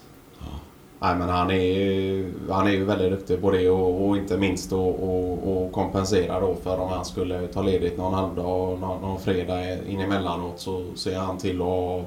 Nej 1.02 1.16
men 1.18 1.28
han 1.28 1.50
är, 1.50 1.54
ju- 1.54 2.32
han 2.50 2.66
är 2.66 2.71
ju 2.71 2.85
väldigt 2.85 3.11
duktig 3.11 3.40
på 3.40 3.50
det 3.50 3.71
och, 3.71 4.09
och 4.09 4.16
inte 4.16 4.38
minst 4.38 4.73
att 4.73 4.78
och, 4.78 5.64
och 5.64 5.73
kompensera 5.73 6.40
då 6.40 6.54
för 6.54 6.78
om 6.80 6.88
han 6.88 7.04
skulle 7.04 7.47
ta 7.47 7.62
ledigt 7.62 7.99
någon 7.99 8.14
halvdag 8.14 8.78
någon, 8.80 9.00
någon 9.02 9.21
fredag 9.21 9.85
in 9.87 10.00
emellanåt 10.00 10.61
så 10.61 10.85
ser 10.94 11.16
han 11.18 11.38
till 11.38 11.61
att 11.61 11.66
ha 11.66 12.02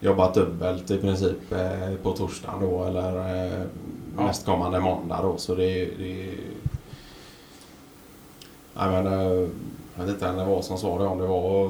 jobbat 0.00 0.34
dubbelt 0.34 0.90
i 0.90 0.98
princip 0.98 1.52
eh, 1.52 1.94
på 2.02 2.12
torsdagen 2.12 2.60
då 2.60 2.84
eller 2.84 3.44
eh, 3.46 3.62
Ja. 4.18 4.26
nästkommande 4.26 4.80
måndag 4.80 5.18
då 5.22 5.36
så 5.36 5.54
det, 5.54 5.84
det 5.84 6.30
Nej 8.74 8.90
men 8.90 9.06
eh, 9.06 9.48
jag 9.96 10.04
vet 10.04 10.08
inte 10.14 10.26
vem 10.26 10.36
det 10.36 10.44
var 10.44 10.62
som 10.62 10.78
sa 10.78 10.98
det 10.98 11.04
om 11.06 11.18
det 11.18 11.26
var 11.26 11.68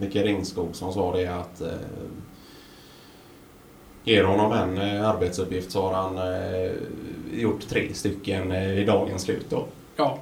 Micke 0.00 0.16
Ringskog 0.16 0.68
som 0.72 0.92
sa 0.92 1.16
det 1.16 1.26
att 1.26 1.62
Ger 4.06 4.24
honom 4.24 4.52
en 4.52 4.78
eh, 4.78 5.08
arbetsuppgift 5.08 5.70
så 5.70 5.82
har 5.88 5.94
han 5.94 6.18
eh, 6.18 6.72
gjort 7.40 7.68
tre 7.68 7.94
stycken 7.94 8.52
eh, 8.52 8.78
i 8.78 8.84
dagens 8.84 9.22
slut 9.22 9.46
då. 9.50 9.66
ja. 9.96 10.18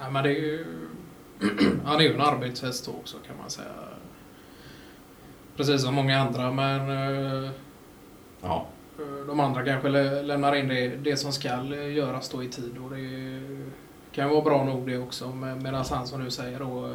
Nej 0.00 0.10
men 0.12 0.22
det 0.24 0.30
är 0.30 0.34
ju... 0.42 0.66
han 1.84 1.96
är 2.00 2.04
ju 2.04 2.14
en 2.14 2.20
arbetshäst 2.20 2.88
också 2.88 3.16
kan 3.26 3.36
man 3.40 3.50
säga. 3.50 3.68
Precis 5.56 5.82
som 5.82 5.94
många 5.94 6.18
andra 6.20 6.52
men 6.52 6.88
Ja, 8.42 8.66
de 9.26 9.40
andra 9.40 9.64
kanske 9.64 9.88
lä- 9.88 10.22
lämnar 10.22 10.54
in 10.56 10.68
det, 10.68 10.88
det 10.88 11.16
som 11.16 11.32
ska 11.32 11.48
göras 11.74 12.28
då 12.28 12.42
i 12.42 12.48
tid 12.48 12.78
och 12.84 12.90
det 12.90 13.40
kan 14.12 14.30
vara 14.30 14.40
bra 14.42 14.64
nog 14.64 14.86
det 14.86 14.98
också 14.98 15.28
med- 15.28 15.62
medan 15.62 15.84
han 15.90 16.06
som 16.06 16.24
du 16.24 16.30
säger 16.30 16.58
då 16.58 16.94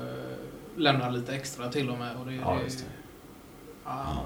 lämnar 0.76 1.12
lite 1.12 1.36
extra 1.36 1.70
till 1.70 1.90
och 1.90 1.98
med. 1.98 2.18
Och 2.20 2.26
det, 2.26 2.34
Ja, 2.34 2.58
just 2.64 2.80
det. 2.80 2.86
Ja, 3.86 4.26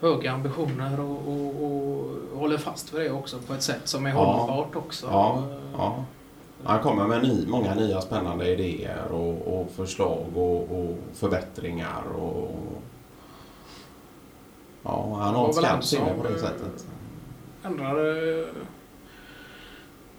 höga 0.00 0.32
ambitioner 0.32 1.00
och, 1.00 1.28
och, 1.28 1.64
och 1.64 2.38
håller 2.38 2.58
fast 2.58 2.94
vid 2.94 3.00
det 3.00 3.10
också 3.10 3.38
på 3.38 3.54
ett 3.54 3.62
sätt 3.62 3.88
som 3.88 4.06
är 4.06 4.10
hållbart 4.10 4.76
också. 4.76 5.06
Ja, 5.10 5.44
ja. 5.72 6.04
Han 6.64 6.82
kommer 6.82 7.06
med 7.06 7.22
ny, 7.22 7.46
många 7.46 7.74
nya 7.74 8.00
spännande 8.00 8.48
idéer 8.48 9.12
och, 9.12 9.60
och 9.60 9.70
förslag 9.70 10.36
och, 10.36 10.98
förbättringar. 11.14 12.02
Och, 12.20 12.82
ja, 14.82 15.18
han 15.20 15.34
har 15.34 15.48
ett 15.48 15.54
skarpt 15.54 15.84
sinne 15.84 16.14
på 16.14 16.22
det 16.22 16.34
eh, 16.34 16.40
sättet. 16.40 16.86
Ändrade 17.64 18.44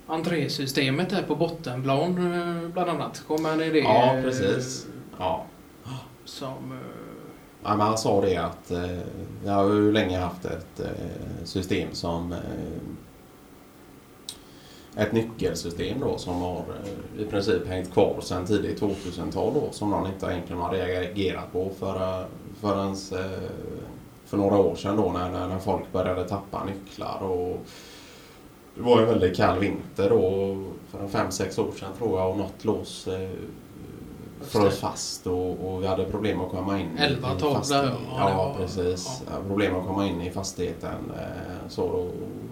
entrésystemet 0.07 1.09
där 1.09 1.23
på 1.23 1.35
bottenplan 1.35 2.33
eh, 2.33 2.69
bland 2.69 2.89
annat. 2.89 3.23
Kom 3.27 3.45
en 3.45 3.61
idé 3.61 3.79
Ja, 3.79 4.15
eh, 4.15 4.23
precis. 4.23 4.87
Ja 5.19 5.45
som... 6.25 6.71
Eh, 6.71 6.77
ja, 7.63 7.69
men 7.69 7.87
han 7.87 7.97
sa 7.97 8.21
det 8.21 8.37
att 8.37 8.71
eh, 8.71 8.99
jag 9.45 9.53
har 9.53 9.65
ju 9.65 9.91
länge 9.91 10.19
haft 10.19 10.45
ett 10.45 10.79
eh, 10.79 11.43
system 11.43 11.89
som 11.91 12.31
eh, 12.31 12.39
ett 14.95 15.11
nyckelsystem 15.11 15.99
då 15.99 16.17
som 16.17 16.41
har 16.41 16.57
eh, 16.57 17.21
i 17.21 17.25
princip 17.25 17.67
hängt 17.67 17.93
kvar 17.93 18.21
sedan 18.21 18.45
tidigt 18.45 18.81
2000-tal 18.81 19.53
då 19.53 19.67
som 19.71 19.89
någon 19.89 20.07
inte 20.07 20.25
egentligen 20.25 20.61
har 20.61 20.71
reagerat 20.71 21.51
på 21.51 21.69
för, 21.79 22.19
eh, 22.19 22.25
förrän 22.59 22.95
för 24.25 24.37
några 24.37 24.57
år 24.57 24.75
sedan 24.75 24.97
då 24.97 25.11
när, 25.11 25.47
när 25.47 25.59
folk 25.59 25.91
började 25.91 26.29
tappa 26.29 26.65
nycklar 26.65 27.23
och 27.23 27.65
det 28.75 28.81
var 28.81 29.01
en 29.01 29.07
väldigt 29.07 29.37
kall 29.37 29.59
vinter 29.59 30.09
då 30.09 30.57
för 30.91 30.99
en 30.99 31.09
fem 31.09 31.31
sex 31.31 31.57
år 31.57 31.71
sedan 31.79 31.89
tror 31.97 32.19
jag 32.19 32.29
och 32.29 32.37
något 32.37 32.65
lås 32.65 33.07
frös 34.43 34.79
fast 34.79 35.27
och, 35.27 35.73
och 35.73 35.83
vi 35.83 35.87
hade 35.87 36.03
problem 36.05 36.41
att 36.41 36.51
komma 36.51 36.79
in 36.79 36.97
i- 36.97 37.01
11, 37.01 37.35
i 37.35 37.39
12 37.39 37.53
fastigheten. 37.55 37.89
där, 37.91 37.97
ja, 38.17 38.29
Ja, 38.29 38.55
precis. 38.57 39.21
Ja, 39.31 39.37
Problem 39.47 39.75
att 39.75 39.87
komma 39.87 40.07
in 40.07 40.21
i 40.21 40.31
fastigheten. 40.31 41.11
eh, 41.19 41.67
Så 41.69 41.81
då 41.91 42.07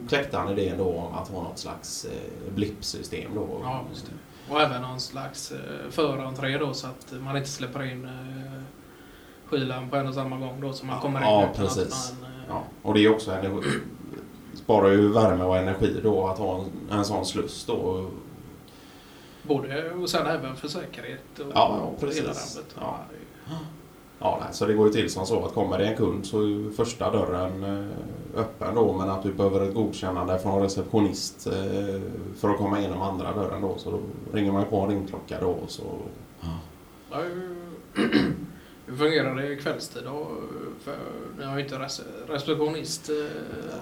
kläckte 0.09 0.37
han 0.37 0.49
idén 0.59 0.77
då 0.77 0.89
om 0.89 1.13
att 1.13 1.27
ha 1.27 1.43
något 1.43 1.57
slags 1.59 2.05
eh, 2.05 2.53
blippsystem 2.55 3.31
då. 3.35 3.47
Ja, 3.63 3.81
just 3.93 4.05
det. 4.05 4.53
Och 4.53 4.61
även 4.61 4.81
någon 4.81 4.99
slags 4.99 5.51
eh, 5.51 5.57
förentré 5.91 6.57
då 6.57 6.73
så 6.73 6.87
att 6.87 7.13
man 7.21 7.37
inte 7.37 7.49
släpper 7.49 7.83
in 7.91 8.09
skylan 9.45 9.89
på 9.89 9.95
en 9.95 10.07
och 10.07 10.13
samma 10.13 10.37
gång 10.37 10.61
då 10.61 10.73
så 10.73 10.85
man 10.85 10.99
kommer 11.01 11.19
in 11.19 11.25
ja, 11.25 11.49
precis. 11.55 12.13
Man, 12.21 12.29
Ja, 12.49 12.63
och 12.81 12.93
det 12.93 13.05
är 13.05 13.11
också 13.11 13.31
energi. 13.31 13.61
Sparar 14.53 14.89
ju 14.89 15.11
värme 15.13 15.43
och 15.43 15.57
energi 15.57 15.99
då 16.03 16.27
att 16.27 16.37
ha 16.37 16.59
en, 16.59 16.97
en 16.97 17.05
sån 17.05 17.25
sluss 17.25 17.65
då. 17.65 18.05
Både 19.49 19.91
och 19.91 20.09
sen 20.09 20.27
även 20.27 20.55
för 20.55 20.67
säkerhet 20.67 21.39
och, 21.39 21.45
Ja, 21.53 21.95
ja, 22.01 22.07
hela 22.07 22.29
biten. 22.29 22.63
Ja. 22.79 22.99
Ja, 24.19 24.43
så 24.51 24.65
det 24.65 24.73
går 24.73 24.87
ju 24.87 24.93
till 24.93 25.09
som 25.09 25.25
så 25.25 25.45
att 25.45 25.53
kommer 25.53 25.77
det 25.77 25.85
en 25.85 25.97
kund 25.97 26.25
så 26.25 26.41
är 26.41 26.71
första 26.75 27.11
dörren 27.11 27.63
eh, 27.63 27.85
öppen 28.39 28.75
då 28.75 28.93
men 28.93 29.09
att 29.09 29.23
du 29.23 29.33
behöver 29.33 29.67
ett 29.67 29.73
godkännande 29.73 30.39
från 30.39 30.61
receptionist 30.61 31.47
eh, 31.47 32.01
för 32.37 32.49
att 32.49 32.57
komma 32.57 32.79
igenom 32.79 33.01
andra 33.01 33.33
dörren 33.33 33.61
då 33.61 33.77
så 33.77 33.91
då 33.91 33.99
ringer 34.33 34.51
man 34.51 34.65
på 34.65 34.79
en 34.79 34.89
ringklocka 34.89 35.37
då 35.41 35.49
och 35.49 35.71
så... 35.71 35.83
Ja, 37.11 37.19
hur- 38.89 38.97
fungerar 38.97 39.35
det 39.35 39.55
kvällstid 39.55 40.03
då? 40.05 40.27
För 40.83 40.95
ni 41.39 41.45
har 41.45 41.57
ju 41.57 41.63
inte 41.63 41.79
res- 41.79 42.01
receptionist. 42.27 43.09
eh, 43.09 43.15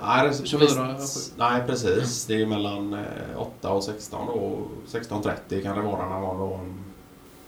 Nej, 0.03 0.33
24, 0.43 0.65
receptionist, 0.65 1.33
nej 1.37 1.63
precis. 1.67 2.25
Det 2.25 2.41
är 2.41 2.45
mellan 2.45 2.93
eh, 2.93 3.01
8 3.37 3.71
och 3.71 3.83
16 3.83 4.25
då. 4.27 4.59
16.30 4.87 5.61
kan 5.63 5.75
det 5.75 5.81
vara 5.81 6.09
när 6.09 6.19
man 6.21 6.37
då 6.37 6.59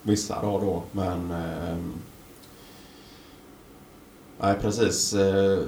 vissa 0.01 0.41
dagar 0.41 0.65
då. 0.65 0.83
Men 0.91 1.31
ehm, 1.31 1.93
Nej 4.41 4.55
precis. 4.61 5.13
Eh, 5.13 5.59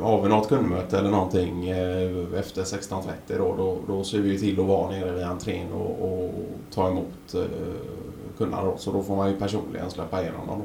har 0.00 0.22
vi 0.22 0.28
något 0.28 0.48
kundmöte 0.48 0.98
eller 0.98 1.10
någonting 1.10 1.68
eh, 1.68 2.38
efter 2.38 2.62
16.30 2.62 3.02
då, 3.28 3.54
då, 3.56 3.78
då 3.86 4.04
ser 4.04 4.18
vi 4.18 4.38
till 4.38 4.60
att 4.60 4.66
vara 4.66 4.90
nere 4.90 5.12
vid 5.12 5.22
entrén 5.24 5.72
och, 5.72 6.12
och 6.24 6.34
ta 6.74 6.88
emot 6.88 7.34
eh, 7.34 7.42
kunderna 8.38 8.64
då. 8.64 8.76
Så 8.78 8.92
då 8.92 9.02
får 9.02 9.16
man 9.16 9.30
ju 9.30 9.36
personligen 9.36 9.90
släppa 9.90 10.22
igenom 10.22 10.46
dem 10.46 10.58
då. 10.58 10.64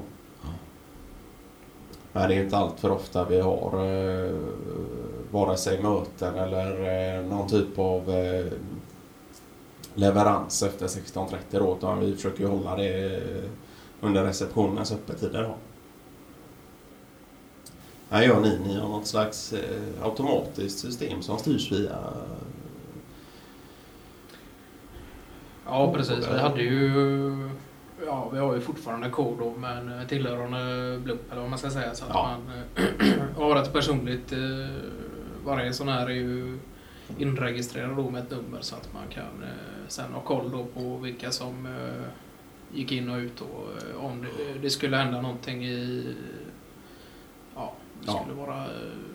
Men 2.14 2.30
det 2.30 2.36
är 2.36 2.44
inte 2.44 2.58
allt 2.58 2.80
för 2.80 2.92
ofta 2.92 3.26
vi 3.26 3.40
har 3.40 3.86
eh, 3.86 4.32
vare 5.32 5.58
sig 5.58 5.82
möten 5.82 6.36
eller 6.36 7.18
eh, 7.18 7.26
någon 7.26 7.48
typ 7.48 7.80
av 7.80 8.10
eh, 8.10 8.46
leverans 9.94 10.64
efter 10.64 10.88
16.30 10.88 11.36
då. 11.52 11.76
Utan 11.78 12.00
vi 12.00 12.16
försöker 12.16 12.40
ju 12.40 12.48
hålla 12.50 12.76
det 12.76 13.16
eh, 13.16 13.50
under 14.02 14.24
receptionens 14.24 14.92
öppettider 14.92 15.44
då. 15.44 15.56
Här 18.10 18.24
gör 18.24 18.40
ni, 18.40 18.60
ni 18.68 18.80
har 18.80 18.90
något 18.90 19.08
slags 19.08 19.54
eh, 19.54 20.04
automatiskt 20.04 20.80
system 20.80 21.22
som 21.22 21.38
styrs 21.38 21.72
via... 21.72 22.00
Ja, 25.66 25.94
precis. 25.94 26.28
Vi 26.34 26.40
hade 26.40 26.62
ju... 26.62 27.50
Ja, 28.06 28.30
vi 28.34 28.40
har 28.40 28.56
ju 28.56 28.62
fortfarande 28.62 29.10
kod 29.10 29.38
då, 29.40 29.54
men 29.58 30.08
tillhörande 30.08 31.00
blupp 31.00 31.32
eller 31.32 31.42
vad 31.42 31.50
man 31.50 31.60
ska 31.60 31.70
säga. 31.70 31.96
Så 31.96 32.04
att 32.06 32.12
Ja. 32.14 32.38
man 32.38 32.52
eh, 33.08 33.14
har 33.38 33.56
ett 33.56 33.74
personligt... 33.74 34.32
eh, 34.32 34.40
Varje 35.46 35.74
sån 35.74 35.88
här 35.88 36.06
är 36.06 36.10
ju 36.14 36.60
inregistrerad 37.18 37.96
då 37.98 38.10
med 38.10 38.24
ett 38.24 38.32
nummer 38.32 38.58
så 38.62 38.76
att 38.76 38.94
man 38.94 39.04
kan 39.10 39.44
eh, 39.44 39.88
sen 39.88 40.14
ha 40.14 40.22
koll 40.22 40.52
då 40.52 40.66
på 40.66 40.98
vilka 40.98 41.32
som 41.32 41.66
eh, 41.66 42.04
gick 42.78 42.92
in 42.92 43.10
och 43.10 43.18
ut 43.18 43.42
och 43.42 43.68
eh, 43.98 44.06
om 44.06 44.22
det, 44.22 44.60
det 44.62 44.70
skulle 44.70 44.98
hända 44.98 45.22
någonting 45.22 45.66
i... 45.66 46.14
Ja, 47.56 47.74
det 48.02 48.12
Ja. 48.12 48.20
skulle 48.22 48.36
vara 48.42 48.58
eh, 48.58 48.70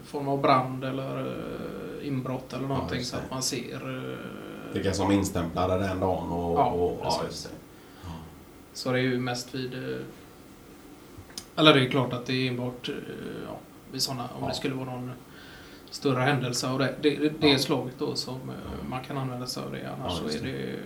form 0.04 0.28
av 0.28 0.40
brand 0.40 0.84
eller 0.84 1.20
eh, 1.20 2.06
inbrott 2.08 2.52
eller 2.52 2.68
någonting 2.68 2.98
just 2.98 3.10
så 3.10 3.16
att 3.16 3.30
man 3.30 3.42
ser... 3.42 4.10
eh, 4.12 4.18
Vilka 4.72 4.92
som 4.92 5.12
instämplade 5.12 5.78
den 5.78 6.00
dagen 6.00 6.28
och... 6.32 6.58
Ja, 6.58 6.70
och, 6.70 7.00
ja. 7.02 7.20
Så 8.78 8.92
det 8.92 8.98
är 8.98 9.02
ju 9.02 9.18
mest 9.18 9.54
vid 9.54 9.74
eh, 9.74 9.98
Eller 11.56 11.74
det 11.74 11.80
är 11.86 11.90
klart 11.90 12.12
att 12.12 12.26
det 12.26 12.32
är 12.32 12.50
enbart 12.50 12.88
eh, 12.88 12.94
ja, 13.46 13.58
vid 13.92 14.02
såna, 14.02 14.22
om 14.22 14.42
Ja. 14.42 14.48
det 14.48 14.54
skulle 14.54 14.74
vara 14.74 14.90
någon 14.90 15.12
större 15.90 16.20
händelse 16.20 16.68
av 16.68 16.78
det, 16.78 16.94
det, 17.00 17.16
det, 17.16 17.28
det 17.40 17.48
Ja. 17.48 17.58
slaget 17.58 17.94
då 17.98 18.14
som 18.14 18.34
eh, 18.34 18.88
man 18.90 19.04
kan 19.04 19.18
använda 19.18 19.46
sig 19.46 19.62
av 19.62 19.72
det. 19.72 19.90
Annars 19.98 20.20
Ja, 20.24 20.28
så 20.30 20.38
är 20.38 20.42
det 20.52 20.76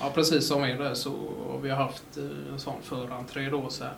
Ja, 0.00 0.10
precis 0.14 0.46
som 0.46 0.62
är 0.62 0.78
det 0.78 0.96
så 0.96 1.10
har 1.52 1.58
vi 1.58 1.70
haft 1.70 2.16
en 2.52 2.58
sån 2.58 2.82
förentré 2.82 3.50
då 3.50 3.68
sen 3.70 3.88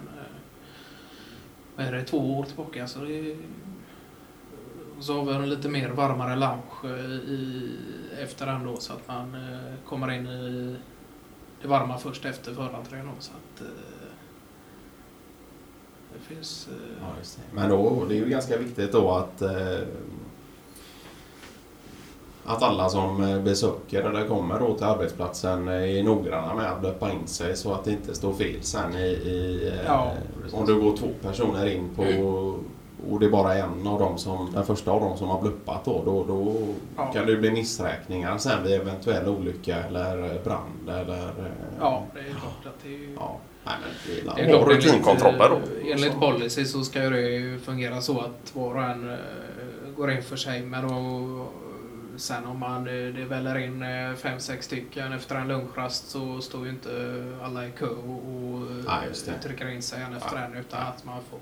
vad 1.76 1.86
är 1.86 1.92
det, 1.92 2.02
två 2.04 2.38
år 2.38 2.44
tillbaka. 2.44 2.86
Så 2.86 2.98
det 2.98 3.30
är, 3.30 3.36
och 4.98 5.04
så 5.04 5.14
har 5.18 5.24
vi 5.24 5.32
en 5.32 5.50
lite 5.50 5.68
mer 5.68 5.88
varmare 5.88 6.36
lounge 6.36 6.98
i, 7.28 7.70
efter 8.22 8.46
den 8.46 8.64
då 8.66 8.76
så 8.76 8.92
att 8.92 9.08
man 9.08 9.36
kommer 9.86 10.10
in 10.12 10.26
i 10.26 10.76
det 11.64 11.70
varma 11.70 11.98
först 11.98 12.24
efter 12.24 12.52
då. 12.52 13.12
Så 13.18 13.32
att, 13.32 13.60
eh, 13.60 13.66
det 16.14 16.34
finns... 16.34 16.68
eh, 16.68 16.96
Ja, 17.02 17.06
just 17.18 17.36
det. 17.36 17.42
Men 17.56 17.70
då, 17.70 18.04
det 18.08 18.14
är 18.14 18.18
ju 18.18 18.28
ganska 18.28 18.58
viktigt 18.58 18.92
då 18.92 19.10
att 19.10 19.42
eh, 19.42 19.78
att 22.46 22.62
alla 22.62 22.88
som 22.88 23.40
besöker 23.44 24.02
eller 24.02 24.28
kommer 24.28 24.60
då 24.60 24.74
till 24.74 24.84
arbetsplatsen 24.86 25.68
är 25.68 26.02
noggranna 26.02 26.54
med 26.54 26.72
att 26.72 26.82
döpa 26.82 27.12
in 27.12 27.26
sig 27.26 27.56
så 27.56 27.72
att 27.72 27.84
det 27.84 27.90
inte 27.90 28.14
står 28.14 28.32
fel 28.32 28.62
sen 28.62 28.94
i... 28.94 29.06
i 29.06 29.72
Ja, 29.86 30.12
om 30.52 30.66
det 30.66 30.72
går 30.74 30.96
två 30.96 31.08
personer 31.22 31.66
in 31.66 31.94
på 31.96 32.02
och 33.10 33.20
det 33.20 33.26
är 33.26 33.30
bara 33.30 33.54
en 33.54 33.86
av 33.86 33.98
dem 33.98 34.18
som, 34.18 34.52
den 34.52 34.64
första 34.66 34.90
av 34.90 35.00
dem 35.00 35.16
som 35.16 35.28
har 35.28 35.40
bluppat 35.40 35.84
då, 35.84 36.02
då, 36.04 36.24
då 36.24 36.56
Ja. 36.96 37.12
kan 37.12 37.26
det 37.26 37.36
bli 37.36 37.50
missräkningar 37.50 38.38
sen 38.38 38.62
vid 38.62 38.72
eventuell 38.80 39.28
olycka 39.28 39.76
eller 39.76 40.40
brand 40.44 40.88
eller... 40.88 41.18
eh, 41.28 41.52
Ja, 41.80 42.04
det 42.14 42.20
är 42.20 42.24
klart 42.24 42.66
att 42.66 42.82
det 42.82 42.88
är 42.88 42.98
ju... 42.98 43.14
ja. 43.18 43.36
Nej, 43.66 43.74
men 43.82 43.90
det 44.36 44.42
är 44.42 44.48
klart, 44.48 44.68
rutinkontroller 44.68 45.48
då. 45.48 45.56
enligt, 45.56 45.90
enligt 45.90 46.20
policy 46.20 46.64
så 46.64 46.82
ska 46.84 47.00
det 47.00 47.20
ju 47.20 47.58
fungera 47.58 48.00
så 48.00 48.20
att 48.20 48.54
var 48.56 48.74
och 48.74 48.82
en 48.82 49.10
eh, 49.10 49.16
går 49.96 50.10
in 50.10 50.22
för 50.22 50.36
sig. 50.36 50.62
Men 50.62 50.88
då, 50.88 51.46
sen 52.16 52.46
om 52.46 52.58
man, 52.58 52.86
eh, 52.88 52.92
det 53.14 53.24
väller 53.24 53.58
in 53.58 53.82
eh, 53.82 54.14
fem, 54.14 54.40
sex 54.40 54.66
stycken 54.66 55.12
efter 55.12 55.36
en 55.36 55.48
lunchrast 55.48 56.10
så 56.10 56.40
står 56.40 56.64
ju 56.64 56.70
inte 56.70 57.24
alla 57.44 57.66
i 57.66 57.70
kö 57.70 57.86
och, 57.86 58.08
och 58.08 58.70
eh, 58.88 59.40
trycker 59.42 59.68
in 59.70 59.82
sig 59.82 60.02
en 60.02 60.16
efter 60.16 60.36
en 60.36 60.56
utan 60.56 60.80
att 60.82 61.04
man 61.04 61.18
får 61.30 61.38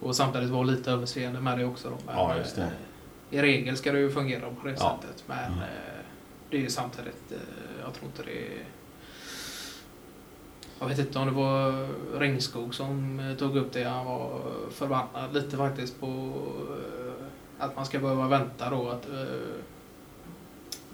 och 0.00 0.16
samtidigt 0.16 0.50
vara 0.50 0.62
lite 0.62 0.90
överseende 0.90 1.40
med 1.40 1.58
det 1.58 1.64
också. 1.64 1.88
Då. 1.90 1.96
Men, 2.06 2.14
Ja, 2.16 2.36
just 2.36 2.56
det. 2.56 2.62
eh, 2.62 3.38
I 3.38 3.42
regel 3.42 3.76
ska 3.76 3.92
det 3.92 3.98
ju 3.98 4.10
fungera 4.10 4.40
på 4.60 4.66
det 4.68 4.74
Ja. 4.78 4.98
sättet. 5.02 5.24
Men 5.26 5.38
Mm. 5.52 5.58
eh, 5.58 5.68
det 6.50 6.56
är 6.56 6.60
ju 6.60 6.68
samtidigt, 6.70 7.32
eh, 7.32 7.38
jag 7.84 7.94
tror 7.94 8.06
inte 8.06 8.22
det 8.22 8.38
är 8.46 8.64
jag 10.80 10.88
vet 10.88 10.98
inte 10.98 11.18
om 11.18 11.26
det 11.26 11.32
var 11.32 11.88
Ringskog 12.20 12.74
som 12.74 13.20
tog 13.38 13.56
upp 13.56 13.72
det. 13.72 13.84
Han 13.84 14.06
var 14.06 14.40
förbannad 14.70 15.34
lite 15.34 15.56
faktiskt 15.56 16.00
på 16.00 16.32
att 17.58 17.76
man 17.76 17.86
ska 17.86 17.98
behöva 17.98 18.28
vänta 18.28 18.70
då 18.70 18.88
att, 18.88 19.06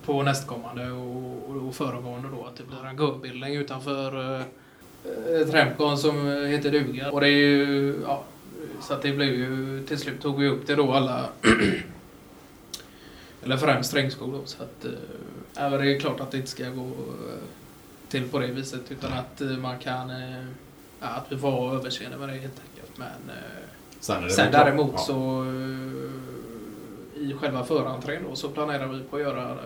på 0.05 0.23
nästkommande 0.23 0.91
och, 0.91 1.57
och, 1.67 1.75
föregående 1.75 2.29
då. 2.37 2.45
Att 2.45 2.57
det 2.57 2.63
blir 2.63 2.85
en 2.87 2.97
gubbildning 2.97 3.55
utanför 3.57 4.41
eh, 4.41 5.47
Tremcon 5.51 5.99
som 5.99 6.27
heter 6.27 6.71
duga. 6.71 7.11
Och 7.11 7.21
det 7.21 7.29
är 7.29 7.31
ju, 7.31 7.97
ja, 8.07 8.25
så 8.85 8.95
att 8.95 9.03
det 9.03 9.13
blev 9.13 9.29
ju, 9.35 9.83
till 9.87 9.99
slut 9.99 10.21
tog 10.23 10.39
vi 10.41 10.49
upp 10.49 10.67
det 10.67 10.75
då 10.75 10.93
alla, 10.93 11.29
eller 13.43 13.57
främst 13.57 13.95
Ringskog 13.95 14.33
då. 14.33 14.41
Så 14.45 14.63
att, 14.63 14.87
även 15.57 15.81
det 15.81 15.97
är 15.97 16.01
klart 16.01 16.21
att 16.21 16.31
det 16.31 16.37
inte 16.37 16.51
ska 16.51 16.69
gå 16.71 16.85
eh, 16.87 17.39
till 18.09 18.29
på 18.29 18.39
det 18.39 18.47
viset 18.47 18.93
utan 18.93 19.13
att 19.13 19.41
eh, 19.41 19.49
man 19.49 19.79
kan 19.79 20.11
ja, 21.01 21.07
att 21.09 21.27
vi 21.33 21.39
får 21.39 21.51
ha 21.51 21.75
överseende 21.75 22.17
med 22.19 22.29
det 22.29 22.33
helt 22.35 22.61
enkelt. 22.71 22.99
Men 22.99 23.37
eh, 23.37 23.43
Sen, 24.01 24.31
sen 24.31 24.51
klart- 24.51 24.65
däremot 24.65 24.91
ja. 24.93 24.99
så 24.99 25.43
eh, 25.45 27.21
i 27.23 27.35
själva 27.41 27.65
förentrén 27.65 28.23
då 28.31 28.37
så 28.37 28.49
planerar 28.49 28.87
vi 28.87 29.01
på 29.01 29.17
att 29.17 29.23
göra 29.23 29.57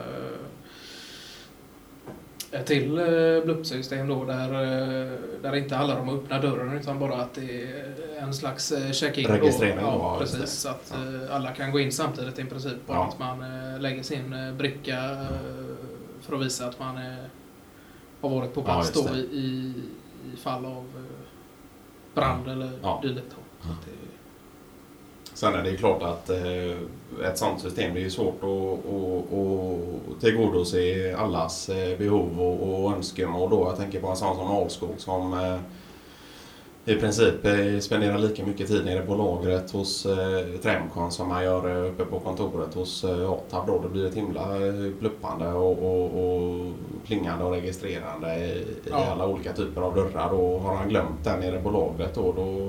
ett 2.53 2.67
till 2.67 2.99
eh, 2.99 3.45
bluppsystem 3.45 4.09
då 4.09 4.25
där, 4.25 4.49
eh, 4.53 5.13
där 5.43 5.51
det 5.53 5.59
inte 5.59 5.75
handlar 5.75 6.01
om 6.01 6.09
att 6.09 6.15
öppna 6.15 6.41
dörren 6.41 6.79
utan 6.79 6.99
bara 6.99 7.15
att 7.15 7.35
det 7.35 7.63
är 7.63 7.95
en 8.19 8.35
slags 8.35 8.73
eh, 8.73 8.93
check-in. 8.93 9.27
Registrering 9.27 9.79
Ja, 9.81 9.93
ja, 9.93 10.17
precis. 10.19 10.51
Så 10.53 10.69
att 10.69 10.95
Ja. 10.95 11.25
eh, 11.27 11.35
alla 11.37 11.51
kan 11.53 11.73
gå 11.73 11.81
in 11.81 11.93
samtidigt 11.93 12.39
i 12.39 12.45
princip. 12.45 12.87
Bara 12.87 12.97
Ja. 12.99 13.09
att 13.09 13.19
man 13.19 13.45
lägger 13.83 14.03
sin 14.03 14.57
bricka 14.59 15.27
för 16.21 16.37
att 16.37 16.43
visa 16.43 16.67
att 16.67 16.79
man 16.81 16.97
eh, 16.97 17.03
har 18.21 18.29
varit 18.31 18.55
på 18.55 18.61
Ja, 18.61 18.65
plats 18.65 18.93
just 18.97 19.09
då 19.09 19.15
i, 19.17 19.21
i, 19.21 20.37
fall 20.37 20.67
av 20.67 20.85
brand 22.15 22.49
eller 22.49 22.71
Ja. 22.83 23.01
dylikt. 23.03 23.35
Så 23.61 23.69
det- 23.69 24.18
Sen 25.39 25.55
är 25.55 25.63
det 25.63 25.71
ju 25.71 25.77
klart 25.77 26.03
att 26.03 26.31
eh, 26.31 27.27
ett 27.31 27.39
sånt 27.39 27.61
system 27.61 27.95
det 27.95 28.01
är 28.01 28.03
ju 28.03 28.11
svårt 28.11 28.39
att, 28.43 28.93
att, 28.93 29.33
att 30.15 30.21
tillgodose 30.21 31.17
allas 31.17 31.69
eh, 31.69 31.99
behov 31.99 32.41
och, 32.41 32.85
och 32.85 32.93
önskemål. 32.93 33.51
Då. 33.51 33.67
Jag 33.69 33.77
tänker 33.77 34.01
på 34.01 34.09
en 34.09 34.17
sån 34.17 34.37
som 34.37 34.47
Alskog 34.51 34.95
som 34.97 35.33
eh, 35.33 35.59
i 36.85 36.97
princip 36.97 37.35
spenderar 37.81 38.19
lika 38.19 38.47
mycket 38.47 38.69
tid 38.69 38.85
nere 38.85 39.07
på 39.07 39.15
lagret 39.15 39.71
hos 39.71 40.07
eh, 40.07 40.61
Tremcon 40.63 41.11
som 41.13 41.29
man 41.29 41.45
gör 41.45 41.85
uppe 41.87 42.05
på 42.05 42.19
kontoret 42.21 42.75
hos 42.75 43.05
eh, 43.05 43.31
Atab. 43.31 43.67
Då. 43.67 43.79
Det 43.83 43.89
blir 43.89 44.07
ett 44.07 44.15
himla 44.15 44.47
pluppande 44.99 45.49
och, 45.53 45.79
och, 45.79 46.05
och 46.05 46.73
plingande 47.07 47.45
och 47.45 47.53
registrerande 47.53 48.37
i, 48.37 48.49
i 48.49 48.67
Ja. 48.91 49.07
alla 49.13 49.27
olika 49.27 49.53
typer 49.53 49.81
av 49.81 49.95
dörrar. 49.95 50.33
Och 50.33 50.61
har 50.61 50.77
han 50.77 50.89
glömt 50.89 51.25
den 51.25 51.41
nere 51.41 51.63
på 51.63 51.71
lagret 51.71 52.15
då, 52.15 52.33
då 52.33 52.69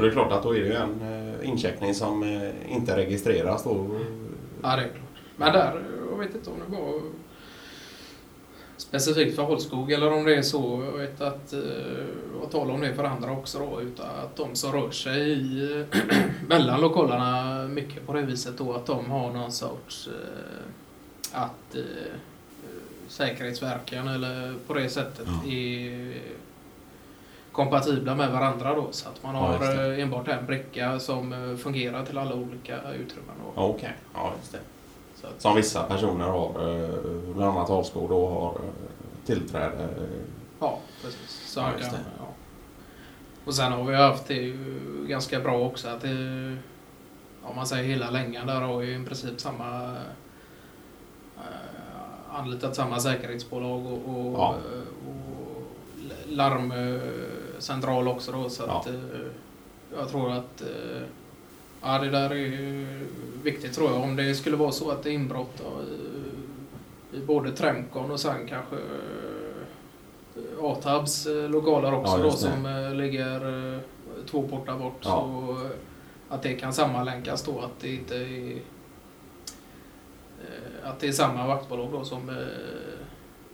är 0.00 0.02
det 0.02 0.10
klart 0.10 0.32
att 0.32 0.42
då 0.42 0.54
är 0.56 0.60
det 0.60 0.66
ju 0.66 0.74
en 0.74 1.00
eh, 1.02 1.48
incheckning 1.48 1.94
som 1.94 2.22
eh, 2.22 2.72
inte 2.72 2.96
registreras 2.96 3.64
då. 3.64 4.00
Ja, 4.62 4.76
det 4.76 4.82
är 4.82 4.88
klart. 4.88 4.96
Men 5.36 5.52
där, 5.52 5.82
jag 6.10 6.18
vet 6.18 6.34
inte 6.34 6.50
om 6.50 6.56
det 6.70 6.76
var 6.76 7.00
specifikt 8.76 9.36
för 9.36 9.42
Holskog 9.42 9.92
eller 9.92 10.12
om 10.12 10.24
det 10.24 10.34
är 10.36 10.42
så, 10.42 10.82
jag 10.92 10.98
vet 10.98 11.20
att, 11.20 11.52
eh, 11.52 11.60
och 12.42 12.50
tala 12.50 12.72
om 12.74 12.80
det 12.80 12.94
för 12.94 13.04
andra 13.04 13.30
också 13.32 13.58
då, 13.58 13.80
utan 13.80 14.06
att 14.06 14.36
de 14.36 14.54
som 14.56 14.72
rör 14.72 14.90
sig 14.90 15.32
i, 15.32 15.84
mellan 16.48 16.80
lokalerna 16.80 17.62
mycket 17.68 18.06
på 18.06 18.12
det 18.12 18.22
viset 18.22 18.58
då, 18.58 18.72
att 18.72 18.86
de 18.86 19.10
har 19.10 19.32
någon 19.32 19.52
sorts, 19.52 20.08
eh, 20.08 21.42
att 21.42 21.74
eh, 21.74 21.82
säkerhetsverken 23.08 24.08
eller 24.08 24.54
på 24.66 24.74
det 24.74 24.88
sättet 24.88 25.26
Ja. 25.44 25.50
är 25.52 26.12
kompatibla 27.52 28.14
med 28.14 28.30
varandra 28.32 28.74
då, 28.74 28.86
så 28.90 29.08
att 29.08 29.22
man 29.22 29.34
Ja, 29.34 29.40
har 29.40 29.58
det. 29.76 29.96
eh, 29.96 30.02
enbart 30.02 30.28
en 30.28 30.46
bricka 30.46 30.98
som 30.98 31.32
eh, 31.32 31.56
fungerar 31.56 32.04
till 32.04 32.18
alla 32.18 32.34
olika 32.34 32.76
utrymmen. 32.92 33.34
Då. 33.44 33.52
Ja, 33.56 33.66
Okej, 33.66 33.92
ja 34.14 34.32
just 34.40 34.52
det. 34.52 34.58
Så 35.14 35.26
att, 35.26 35.40
Som 35.42 35.56
vissa 35.56 35.82
personer 35.82 36.24
har, 36.24 36.46
eh, 36.48 36.88
bland 37.34 37.56
annat 37.56 37.70
Alskog 37.70 38.08
då 38.08 38.28
har 38.28 38.54
tillträde. 39.26 39.88
Ja, 40.60 40.78
precis. 41.02 41.30
Så 41.46 41.60
Ja, 41.60 41.66
kan, 41.80 41.88
ja. 42.18 42.24
Och 43.44 43.54
sen 43.54 43.72
har 43.72 43.84
vi 43.84 43.94
haft 43.96 44.26
det 44.28 44.54
ganska 45.08 45.40
bra 45.40 45.58
också 45.60 45.88
att 45.88 46.00
det, 46.00 46.56
om 47.42 47.56
man 47.56 47.66
säger 47.66 47.84
hela 47.84 48.10
längan 48.10 48.46
där 48.46 48.60
har 48.60 48.82
ju 48.82 49.02
i 49.02 49.04
princip 49.04 49.40
samma 49.40 49.96
anlitat 52.32 52.76
samma 52.76 53.00
säkerhetsbolag 53.00 53.86
och, 53.86 53.92
och, 54.08 54.32
Ja. 54.38 54.54
och 55.06 55.62
larmcentral 57.68 58.08
också 58.08 58.32
då 58.32 58.48
så 58.48 58.62
Ja. 58.66 58.80
att 58.80 58.86
eh, 58.86 58.94
jag 59.96 60.08
tror 60.08 60.32
att 60.32 60.60
eh, 60.62 61.02
ja, 61.82 61.98
det 61.98 62.10
där 62.10 62.30
är 62.32 62.86
viktigt 63.42 63.72
tror 63.74 63.90
jag 63.90 64.00
om 64.02 64.16
det 64.16 64.34
skulle 64.34 64.56
vara 64.56 64.72
så 64.72 64.90
att 64.90 65.02
det 65.02 65.10
är 65.10 65.14
inbrott 65.14 65.50
då, 65.58 65.82
i, 65.82 67.16
i 67.16 67.20
både 67.26 67.52
Tremcon 67.52 68.10
och 68.10 68.20
sen 68.20 68.46
kanske 68.48 68.76
eh, 68.76 70.64
Atabs 70.64 71.26
eh, 71.26 71.48
lokaler 71.50 71.94
också 71.94 72.16
Ja, 72.18 72.22
då 72.22 72.30
som 72.30 72.66
eh, 72.66 72.94
ligger 72.94 73.72
eh, 73.74 73.78
två 74.30 74.42
portar 74.48 74.78
bort. 74.78 74.98
Ja. 75.00 75.08
Så 75.10 75.50
eh, 75.64 75.70
att 76.28 76.42
det 76.42 76.54
kan 76.54 76.72
sammanlänkas 76.72 77.42
då 77.42 77.60
att 77.60 77.80
det 77.80 77.94
inte 77.94 78.16
är 78.16 78.52
eh, 80.40 80.88
att 80.88 81.00
det 81.00 81.08
är 81.08 81.12
samma 81.12 81.46
vaktbolag 81.46 81.88
då 81.92 82.04
som 82.04 82.28
eh, 82.28 82.36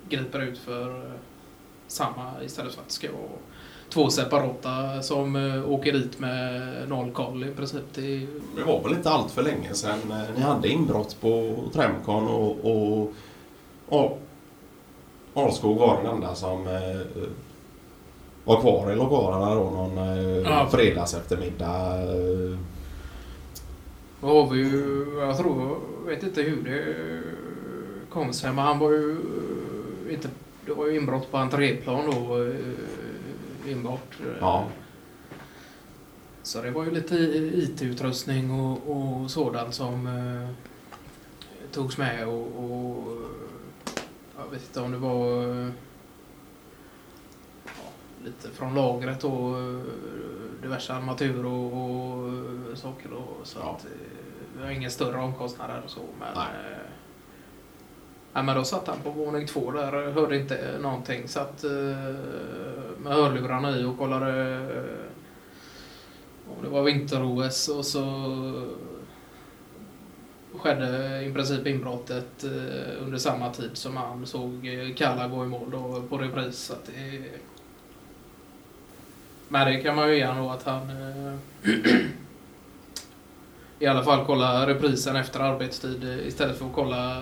griper 0.08 0.40
ut 0.40 0.58
för 0.58 1.06
eh, 1.06 1.12
samma 1.86 2.32
istället 2.42 2.74
för 2.74 2.80
att 2.82 2.88
det 2.88 2.94
ska 2.94 3.12
vara 3.12 3.22
två 3.90 4.10
separata 4.10 5.02
som 5.02 5.36
eh, 5.36 5.70
åker 5.70 5.92
dit 5.92 6.18
med 6.20 6.62
noll 6.88 7.10
koll 7.10 7.44
i 7.44 7.50
princip. 7.50 7.82
Det 7.94 8.26
Det 8.56 8.62
var 8.66 8.82
väl 8.82 8.92
inte 8.92 9.10
allt 9.10 9.30
för 9.30 9.42
länge 9.42 9.74
sedan 9.74 9.98
eh, 10.10 10.22
ni 10.36 10.40
hade 10.40 10.68
inbrott 10.68 11.16
på 11.20 11.54
Tremcon 11.72 12.28
och, 12.28 12.56
och, 12.64 13.12
och 13.88 14.18
Alskog 15.34 15.78
var 15.78 15.96
den 16.02 16.12
enda 16.14 16.34
som 16.34 16.66
eh, 16.66 17.26
var 18.44 18.60
kvar 18.60 18.92
i 18.92 18.96
lokalerna 18.96 19.54
då 19.54 19.60
någon 19.70 19.98
eh, 19.98 20.36
Ja. 20.52 20.68
fredags 20.70 21.14
eftermiddag. 21.14 21.96
Då 24.20 24.26
har 24.26 24.46
vi 24.50 24.58
ju, 24.58 25.06
jag 25.20 25.36
tror, 25.38 25.78
vet 26.06 26.22
inte 26.22 26.42
hur 26.42 26.62
det 26.64 26.84
kom 28.10 28.32
sig, 28.32 28.52
men 28.52 28.64
han 28.64 28.78
var 28.78 28.90
ju 28.90 29.16
inte, 30.10 30.28
det 30.66 30.72
var 30.72 30.86
ju 30.86 30.96
inbrott 30.96 31.30
på 31.30 31.36
entréplan 31.36 32.10
då, 32.10 32.52
eh, 33.68 33.76
inbrott 33.76 34.00
bort. 34.18 34.26
Ja. 34.40 34.66
Så 36.42 36.62
det 36.62 36.70
var 36.70 36.84
ju 36.84 36.90
lite 36.90 37.14
IT-utrustning 37.54 38.50
och, 38.50 38.78
och 38.96 39.30
sådant 39.30 39.74
som 39.74 40.06
eh, 40.06 40.48
togs 41.72 41.98
med 41.98 42.28
och, 42.28 42.46
och 42.64 43.04
jag 44.38 44.50
vet 44.50 44.62
inte 44.62 44.80
om 44.80 44.92
det 44.92 44.98
var 44.98 45.42
eh, 45.42 45.68
ja, 47.64 47.70
lite 48.24 48.48
från 48.48 48.74
lagret 48.74 49.24
och 49.24 49.58
eh, 49.58 49.80
diverse 50.62 50.92
armatur 50.94 51.46
och, 51.46 51.72
och 51.72 52.78
saker. 52.78 53.12
Och, 53.12 53.46
så 53.46 53.58
Ja. 53.62 53.76
att, 53.78 53.84
eh, 53.84 53.90
vi 54.58 54.64
har 54.64 54.70
inga 54.70 54.90
större 54.90 55.18
omkostnader 55.20 55.82
och 55.84 55.90
så. 55.90 56.00
Men, 56.18 56.28
Nej. 56.34 56.72
eh, 56.72 56.78
Ja, 58.32 58.42
men 58.42 58.56
då 58.56 58.64
satt 58.64 58.86
han 58.86 58.96
på 59.04 59.10
våning 59.10 59.46
två 59.46 59.70
där, 59.70 60.10
hörde 60.12 60.36
inte 60.38 60.78
någonting. 60.80 61.28
Satt 61.28 61.64
eh, 61.64 61.70
med 62.98 63.12
hörlurarna 63.12 63.78
i 63.78 63.84
och 63.84 63.98
kollade 63.98 64.54
eh, 64.54 65.08
om 66.56 66.62
det 66.62 66.68
var 66.68 66.82
vinter-OS 66.82 67.68
och 67.68 67.84
så 67.84 68.04
skedde 70.58 71.22
i 71.24 71.32
princip 71.32 71.66
inbrottet 71.66 72.44
eh, 72.44 73.02
under 73.02 73.18
samma 73.18 73.52
tid 73.52 73.70
som 73.72 73.96
han 73.96 74.26
såg 74.26 74.66
eh, 74.66 74.94
Kalla 74.94 75.28
gå 75.28 75.44
i 75.44 75.48
mål 75.48 75.70
då, 75.70 76.02
på 76.08 76.18
repris. 76.18 76.58
Så 76.58 76.72
att 76.72 76.86
det, 76.86 77.22
men 79.48 79.66
det 79.66 79.80
kan 79.80 79.96
man 79.96 80.10
ju 80.10 80.16
ge 80.16 80.26
då 80.26 80.50
att 80.50 80.62
han 80.62 80.90
i 83.78 83.86
alla 83.86 84.04
fall 84.04 84.26
kolla 84.26 84.66
reprisen 84.66 85.16
efter 85.16 85.40
arbetstid 85.40 86.04
istället 86.26 86.58
för 86.58 86.66
att 86.66 86.74
kolla 86.74 87.18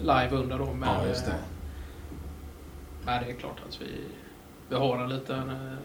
live 0.00 0.30
under 0.30 0.58
då. 0.58 0.72
Men, 0.72 0.88
Ja, 0.88 1.06
just 1.08 1.26
det. 1.26 1.34
Men 3.04 3.24
det 3.24 3.30
är 3.30 3.34
klart 3.34 3.56
att 3.68 3.80
vi, 3.80 3.86
vi 4.68 4.74
har 4.76 4.98
en 4.98 5.08
liten 5.08 5.50
eh, 5.50 5.78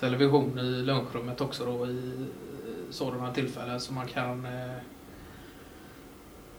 television 0.00 0.58
i 0.58 0.62
lunchrummet 0.82 1.40
också 1.40 1.64
då 1.64 1.86
i 1.86 2.12
eh, 2.18 2.90
sådana 2.90 3.32
tillfällen 3.32 3.80
som 3.80 3.94
man 3.94 4.06
kan 4.06 4.44
eh, 4.46 4.76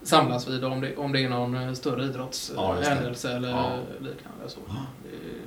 samlas 0.03 0.47
vid 0.47 0.65
om 0.65 0.81
det, 0.81 0.97
om 0.97 1.11
det 1.11 1.23
är 1.23 1.29
någon 1.29 1.75
större 1.75 2.01
Ja, 2.01 2.07
idrottshändelse 2.09 3.31
eller 3.31 3.49
Ja. 3.49 3.79
liknande. 3.99 4.47
Så. 4.47 4.59
Ja. 4.67 4.75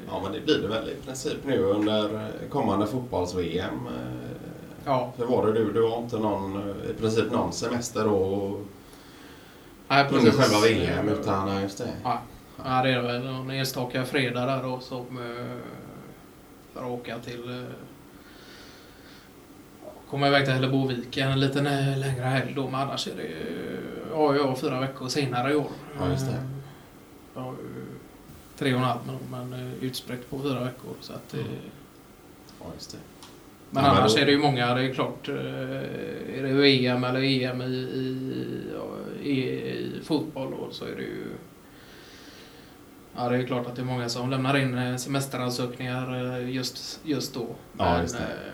Ja, 0.08 0.20
men 0.22 0.32
det 0.32 0.40
blir 0.40 0.58
det 0.58 0.68
väl 0.68 0.88
i 0.88 0.94
princip 1.04 1.38
nu 1.44 1.58
under 1.62 2.28
kommande 2.50 2.86
fotbolls-VM. 2.86 3.88
ja. 4.84 5.12
Hur 5.16 5.26
var 5.26 5.46
det 5.46 5.52
du? 5.52 5.72
Du 5.72 5.82
har 5.82 5.98
inte 5.98 6.18
någon, 6.18 6.74
i 6.90 6.92
princip 7.00 7.32
någon 7.32 7.52
semester 7.52 8.04
då 8.04 8.56
Nej, 9.88 10.06
under 10.12 10.30
precis. 10.30 10.40
själva 10.40 10.60
VM 10.68 11.08
utan 11.08 11.48
ja, 11.48 11.60
just 11.60 11.78
det. 11.78 11.88
Ja, 12.04 12.20
ja, 12.64 12.82
det 12.82 12.90
är 12.90 13.02
väl 13.02 13.24
någon 13.24 13.50
enstaka 13.50 14.04
fredag 14.04 14.46
där 14.46 14.62
då 14.62 14.80
som 14.80 15.18
eh, 15.18 15.56
för 16.72 16.80
att 16.80 16.90
åka 16.90 17.18
till 17.18 17.50
eh, 17.50 17.64
komma 20.10 20.28
iväg 20.28 20.44
till 20.44 20.54
Hälleboviken 20.54 21.28
en 21.30 21.40
liten 21.40 21.66
eh, 21.66 21.98
längre 21.98 22.24
helg 22.24 22.52
då 22.56 22.64
men 22.70 22.74
annars 22.80 23.06
är 23.08 23.16
det 23.16 23.22
eh, 23.22 23.78
ja, 24.12 24.34
jag 24.36 24.58
fyra 24.60 24.80
veckor 24.80 25.08
senare 25.08 25.52
i 25.52 25.54
år. 25.54 25.70
Ja, 26.00 26.10
just 26.10 26.26
det. 26.26 26.32
Eh, 26.32 26.42
Ja, 27.34 27.54
tre 28.58 28.72
och 28.74 28.78
en 28.78 28.84
halv 28.84 29.00
men, 29.30 29.72
utspritt 29.80 30.30
på 30.30 30.38
fyra 30.38 30.64
veckor 30.64 30.94
så 31.00 31.12
att 31.12 31.34
Mm. 31.34 31.46
Ja, 32.60 32.66
just 32.74 32.92
det. 32.92 32.98
men 33.70 33.84
Ja, 33.84 33.90
men 33.90 33.98
annars 34.00 34.14
då- 34.14 34.20
är 34.20 34.26
det 34.26 34.32
ju 34.32 34.38
många, 34.38 34.74
det 34.74 34.82
är 34.82 34.94
klart, 34.94 35.28
är 35.28 36.42
det 36.42 36.52
VM 36.52 37.04
eller 37.04 37.20
EM 37.20 37.62
i, 37.62 37.64
i, 37.64 39.30
i, 39.30 39.32
i 39.32 39.92
fotboll 40.04 40.50
då, 40.50 40.68
så 40.70 40.84
är 40.84 40.96
det 40.96 41.02
ju 41.02 41.26
Ja, 43.16 43.28
det 43.28 43.36
är 43.36 43.46
klart 43.46 43.66
att 43.66 43.76
det 43.76 43.82
är 43.82 43.86
många 43.86 44.08
som 44.08 44.30
lämnar 44.30 44.56
in 44.56 44.78
eh, 44.78 44.96
semesteransökningar 44.96 46.36
eh, 46.38 46.50
just, 46.50 47.00
just 47.04 47.34
då. 47.34 47.46
Ja, 47.78 48.00
just 48.00 48.14
det. 48.16 48.22
eh, 48.22 48.52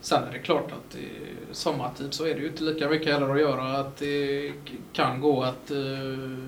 Sen 0.00 0.22
är 0.24 0.32
det 0.32 0.38
klart 0.38 0.72
att 0.72 0.96
i 0.96 1.08
sommartid 1.52 2.14
så 2.14 2.24
är 2.26 2.34
det 2.34 2.40
ju 2.40 2.46
inte 2.48 2.62
lika 2.62 2.88
mycket 2.88 3.12
heller 3.12 3.34
att 3.34 3.40
göra. 3.40 3.78
Att 3.78 3.96
det 3.96 4.52
kan 4.92 5.20
gå 5.20 5.42
att 5.42 5.70
eh, 5.70 6.38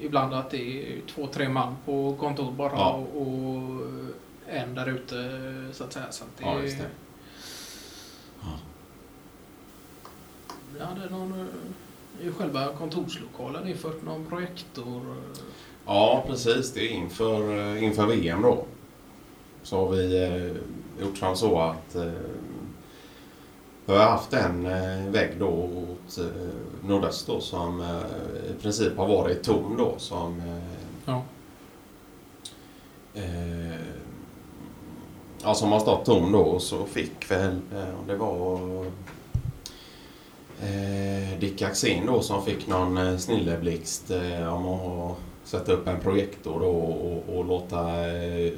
ibland 0.00 0.34
att 0.34 0.50
det 0.50 0.96
är 0.96 1.00
två, 1.14 1.26
tre 1.26 1.48
man 1.48 1.76
på 1.84 2.16
kontor 2.20 2.52
bara 2.52 2.72
Ja. 2.72 2.92
och, 2.92 3.22
och 3.22 3.80
en 4.48 4.74
där 4.74 4.88
ute 4.88 5.14
så 5.72 5.84
att 5.84 5.92
säga. 5.92 6.06
Så 6.12 6.24
att 6.24 6.36
det, 6.38 6.44
Ja, 6.44 6.60
just 6.60 6.78
det. 6.78 6.84
Ja. 8.42 8.48
Vi 10.74 10.80
hade 10.84 11.10
någon, 11.10 11.48
i 12.22 12.30
själva 12.30 12.68
kontorslokalen 12.78 13.68
infört 13.68 14.02
någon 14.04 14.26
projektor. 14.26 15.02
Ja, 15.86 16.24
precis. 16.26 16.72
Det 16.72 16.80
är 16.80 16.88
inför, 16.90 17.58
eh, 17.76 17.84
inför 17.84 18.06
VM 18.06 18.42
då. 18.42 18.64
Så 19.62 19.76
har 19.78 19.90
vi 19.90 20.24
eh, 20.24 21.04
gjort 21.06 21.18
som 21.18 21.36
så 21.36 21.58
att 21.60 21.94
eh, 21.94 22.12
vi 23.86 23.92
har 23.92 24.04
haft 24.04 24.32
en 24.32 24.66
eh, 24.66 25.10
vägg 25.10 25.30
då 25.38 25.48
åt 25.48 26.18
eh, 26.18 26.24
nordöst 26.88 27.26
då 27.26 27.40
som 27.40 27.80
eh, 27.80 28.50
i 28.50 28.62
princip 28.62 28.96
har 28.96 29.08
varit 29.08 29.42
tom 29.42 29.74
då 29.78 29.94
som 29.98 30.40
eh, 30.40 30.58
Ja. 31.06 31.22
eh, 33.14 33.78
ja, 35.42 35.54
som 35.54 35.72
har 35.72 35.80
stått 35.80 36.04
tom 36.04 36.32
då 36.32 36.38
och 36.40 36.62
så 36.62 36.84
fick 36.84 37.30
väl, 37.30 37.60
det 38.06 38.16
var 38.16 38.58
eh, 40.64 41.38
Dick 41.38 41.62
Axén 41.62 42.06
då 42.06 42.20
som 42.20 42.44
fick 42.44 42.66
någon 42.66 42.96
eh, 42.96 43.16
snilleblixt 43.16 44.10
eh, 44.10 44.54
om 44.54 44.66
att 44.66 45.16
sätta 45.44 45.72
upp 45.72 45.88
en 45.88 46.00
projektor 46.00 46.60
då 46.60 46.70
och, 46.70 47.36
och 47.36 47.44
låta 47.44 48.06
eh, 48.06 48.52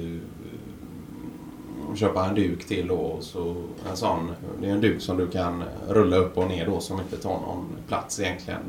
köpa 1.96 2.24
en 2.26 2.34
duk 2.34 2.66
till 2.66 2.88
då. 2.88 3.16
Så 3.20 3.54
en 3.90 3.96
sån, 3.96 4.32
det 4.60 4.68
är 4.68 4.72
en 4.72 4.80
duk 4.80 5.02
som 5.02 5.16
du 5.16 5.26
kan 5.26 5.64
rulla 5.88 6.16
upp 6.16 6.38
och 6.38 6.48
ner 6.48 6.66
då 6.66 6.80
som 6.80 7.00
inte 7.00 7.16
tar 7.16 7.40
någon 7.40 7.68
plats 7.88 8.20
egentligen. 8.20 8.60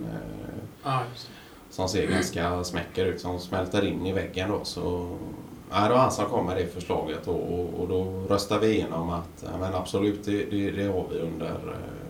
Det. 0.83 0.89
som 1.69 1.89
ser 1.89 2.07
ganska 2.07 2.63
smäcker 2.63 3.05
ut 3.05 3.21
som 3.21 3.39
smälter 3.39 3.85
in 3.85 4.05
i 4.05 4.13
väggen 4.13 4.49
då. 4.49 4.59
Så, 4.63 5.17
ja, 5.71 5.83
det 5.83 5.89
var 5.89 5.97
han 5.97 6.11
som 6.11 6.25
kom 6.25 6.45
med 6.45 6.57
det 6.57 6.67
förslaget 6.67 7.19
då, 7.25 7.31
och, 7.31 7.81
och 7.81 7.87
då 7.87 8.23
röstade 8.29 8.67
vi 8.67 8.73
igenom 8.73 9.09
att 9.09 9.43
ja, 9.43 9.57
men 9.59 9.75
absolut 9.75 10.25
det, 10.25 10.45
det, 10.45 10.71
det 10.71 10.83
har 10.83 11.05
vi 11.11 11.19
under, 11.19 11.47
eh, 11.47 12.06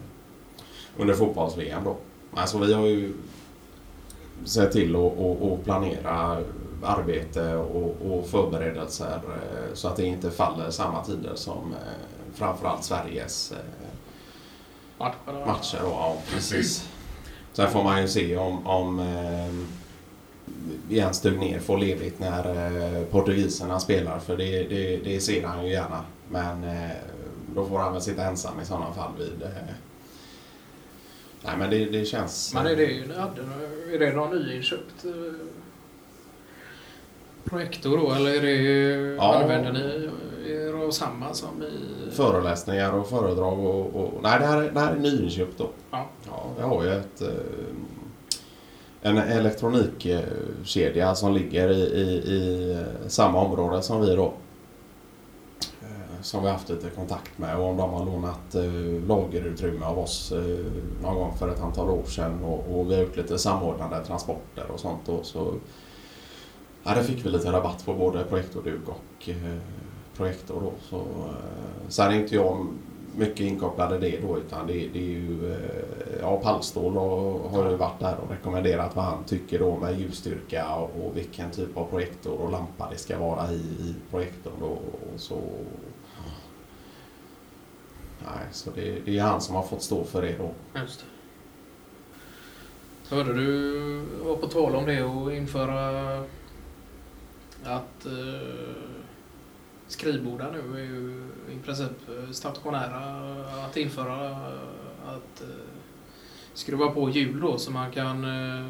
under 0.97 1.13
fotbolls-VM 1.13 1.83
då. 1.83 1.95
Alltså 2.33 2.57
vi 2.57 2.73
har 2.73 2.85
ju 2.85 3.13
sett 4.45 4.71
till 4.71 4.95
att 4.95 5.63
planera 5.63 6.43
arbete 6.83 7.55
och, 7.55 7.95
och 8.11 8.27
förberedelser 8.27 9.15
eh, 9.15 9.73
så 9.73 9.87
att 9.87 9.95
det 9.95 10.05
inte 10.05 10.31
faller 10.31 10.69
samma 10.69 11.03
tider 11.03 11.35
som 11.35 11.73
eh, 11.73 12.33
framförallt 12.33 12.83
Sveriges 12.83 13.51
eh, 13.51 13.57
Matcher. 14.97 15.45
matcher. 15.45 15.79
Då, 15.81 15.89
ja, 15.89 16.17
precis. 16.33 16.89
Sen 17.53 17.71
får 17.71 17.83
man 17.83 18.01
ju 18.01 18.07
se 18.07 18.37
om, 18.37 18.67
om 18.67 19.07
Jens 20.89 21.21
Dugner 21.21 21.59
får 21.59 21.77
ledigt 21.77 22.19
när 22.19 23.05
portugiserna 23.05 23.79
spelar 23.79 24.19
för 24.19 24.37
det, 24.37 24.63
det, 24.63 24.97
det 24.97 25.19
ser 25.19 25.47
han 25.47 25.65
ju 25.65 25.71
gärna. 25.71 26.03
Men 26.29 26.65
då 27.55 27.65
får 27.65 27.79
han 27.79 27.93
väl 27.93 28.01
sitta 28.01 28.25
ensam 28.25 28.59
i 28.61 28.65
sådana 28.65 28.93
fall 28.93 29.11
vid... 29.17 29.47
Nej 31.45 31.57
men 31.57 31.69
det, 31.69 31.85
det 31.85 32.05
känns... 32.05 32.53
Men 32.53 32.65
är 32.67 32.75
det, 32.75 32.85
är 33.95 33.99
det 33.99 34.13
någon 34.15 34.35
nyinköpt 34.39 35.05
eh, 35.05 35.11
projektor 37.43 37.97
då 37.97 38.11
eller 38.13 38.31
är 38.35 38.41
det, 38.41 39.15
Ja. 39.15 39.35
använder 39.41 39.71
ni 39.73 40.09
er 40.51 40.73
av 40.85 40.91
samma 40.91 41.33
som 41.33 41.63
i... 41.63 42.11
Föreläsningar 42.11 42.93
och 42.93 43.09
föredrag 43.09 43.59
och... 43.59 43.95
och 43.95 44.13
nej, 44.23 44.39
det 44.39 44.45
här, 44.45 44.61
är- 44.61 44.71
det 44.71 44.79
här 44.79 44.91
är 44.95 44.99
nyinköpt 44.99 45.57
då. 45.57 45.69
Ja. 45.91 46.07
Ja, 46.27 46.49
vi 46.57 46.63
har 46.63 46.83
ju 46.83 46.89
ett... 46.91 47.21
Eh, 47.21 47.27
en 49.01 49.17
elektronikkedja 49.17 51.15
som 51.15 51.33
ligger 51.33 51.69
i, 51.69 51.81
i, 51.81 52.03
i 52.25 52.77
samma 53.07 53.41
område 53.41 53.81
som 53.81 54.01
vi 54.01 54.15
då. 54.15 54.33
Som 56.21 56.41
vi 56.41 56.47
har 56.47 56.53
haft 56.53 56.69
lite 56.69 56.89
kontakt 56.89 57.37
med 57.37 57.57
och 57.57 57.65
om 57.65 57.77
de 57.77 57.89
har 57.89 58.05
lånat 58.05 58.55
eh, 58.55 59.07
lagerutrymme 59.07 59.85
av 59.85 59.99
oss 59.99 60.31
eh, 60.31 60.65
någon 61.03 61.15
gång 61.15 61.37
för 61.37 61.49
ett 61.49 61.61
antal 61.61 61.89
år 61.89 62.03
sedan 62.03 62.43
och, 62.43 62.79
och 62.79 62.91
vi 62.91 62.95
har 62.95 63.01
gjort 63.01 63.17
lite 63.17 63.37
samordnade 63.37 64.05
transporter 64.05 64.71
och 64.73 64.79
sånt 64.79 65.01
då 65.05 65.23
så 65.23 65.53
Ja, 66.87 66.93
där 66.93 67.03
fick 67.03 67.25
vi 67.25 67.29
lite 67.29 67.51
rabatt 67.51 67.85
på 67.85 67.93
både 67.93 68.23
projektorduk 68.23 68.81
och 68.87 69.29
eh, 69.29 69.57
projektor 70.17 70.61
då. 70.61 70.71
Så, 70.89 70.95
eh, 70.97 71.87
sen 71.87 72.11
är 72.11 72.15
inte 72.15 72.35
jag 72.35 72.67
mycket 73.15 73.39
inkopplad 73.39 73.93
i 73.93 74.11
det 74.11 74.27
då 74.27 74.37
utan 74.37 74.67
det, 74.67 74.73
det 74.73 74.99
är 74.99 75.09
ju 75.09 75.51
eh, 75.51 76.19
ja, 76.21 76.37
Pallstål 76.37 76.97
och, 76.97 77.51
har 77.51 77.69
ju 77.69 77.75
varit 77.75 77.99
där 77.99 78.15
och 78.23 78.31
rekommenderat 78.31 78.95
vad 78.95 79.05
han 79.05 79.23
tycker 79.23 79.59
då 79.59 79.75
med 79.75 79.99
ljusstyrka 79.99 80.75
och, 80.75 81.05
och 81.05 81.17
vilken 81.17 81.51
typ 81.51 81.77
av 81.77 81.85
projektor 81.85 82.41
och 82.41 82.51
lampa 82.51 82.89
det 82.91 82.97
ska 82.97 83.19
vara 83.19 83.51
i, 83.51 83.55
i 83.55 83.95
projektorn 84.11 84.53
då. 84.59 84.65
Och 85.13 85.19
så, 85.19 85.39
nej, 88.35 88.47
så 88.51 88.69
det, 88.75 88.99
det 89.05 89.17
är 89.17 89.23
han 89.23 89.41
som 89.41 89.55
har 89.55 89.63
fått 89.63 89.81
stå 89.83 90.03
för 90.03 90.21
det 90.21 90.37
då. 90.37 90.53
Just 90.81 90.99
det. 90.99 91.05
Hörde 93.15 93.33
du 93.33 93.71
var 94.21 94.35
på 94.35 94.47
tal 94.47 94.75
om 94.75 94.85
det 94.85 95.03
och 95.03 95.33
införa 95.33 96.17
att 97.63 98.05
eh, 98.05 98.75
skrivborden 99.87 100.53
nu 100.53 100.79
är 100.79 100.85
ju 100.85 101.27
i 101.51 101.63
princip 101.65 102.09
eh, 102.09 102.31
stationära. 102.31 103.03
Att 103.65 103.77
införa 103.77 104.29
eh, 104.29 105.07
att 105.07 105.41
eh, 105.41 105.47
skruva 106.53 106.87
på 106.87 107.09
hjul 107.09 107.39
då 107.41 107.57
så 107.57 107.71
man 107.71 107.91
kan 107.91 108.23
eh, 108.23 108.65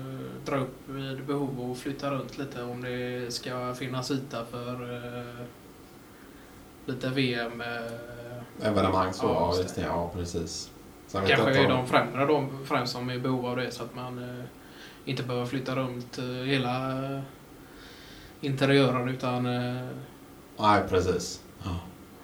dra 0.46 0.58
upp 0.58 0.90
vid 0.90 1.26
behov 1.26 1.72
och 1.72 1.78
flytta 1.78 2.12
runt 2.12 2.38
lite 2.38 2.64
om 2.64 2.82
det 2.82 3.34
ska 3.34 3.74
finnas 3.74 4.12
yta 4.12 4.46
för 4.46 4.96
eh, 4.96 5.46
lite 6.86 7.10
VM. 7.10 7.62
Eh, 7.62 8.17
Evenemang 8.62 9.14
så, 9.14 9.26
Ja, 9.26 9.52
ja, 9.54 9.62
just 9.62 9.76
det. 9.76 9.82
Ja, 9.82 10.12
precis. 10.14 10.72
Sen 11.08 11.22
vet 11.22 11.30
Kanske 11.32 11.54
jag 11.54 11.64
är 11.64 11.70
de 11.70 11.88
främre 11.88 12.26
de 12.26 12.66
främst 12.66 12.94
som 12.94 13.10
är 13.10 13.14
i 13.14 13.20
behov 13.20 13.46
av 13.46 13.56
det 13.56 13.72
så 13.72 13.84
att 13.84 13.96
man 13.96 14.18
eh, 14.20 14.46
inte 15.06 15.24
behöver 15.24 15.46
flytta 15.46 15.76
runt 15.76 16.18
eh, 16.18 16.26
hela 16.26 16.92
eh, 17.16 17.22
interiören 18.42 19.10
utan 19.10 19.46
eh, 19.46 19.88
Nej, 20.58 20.82
precis. 20.90 21.42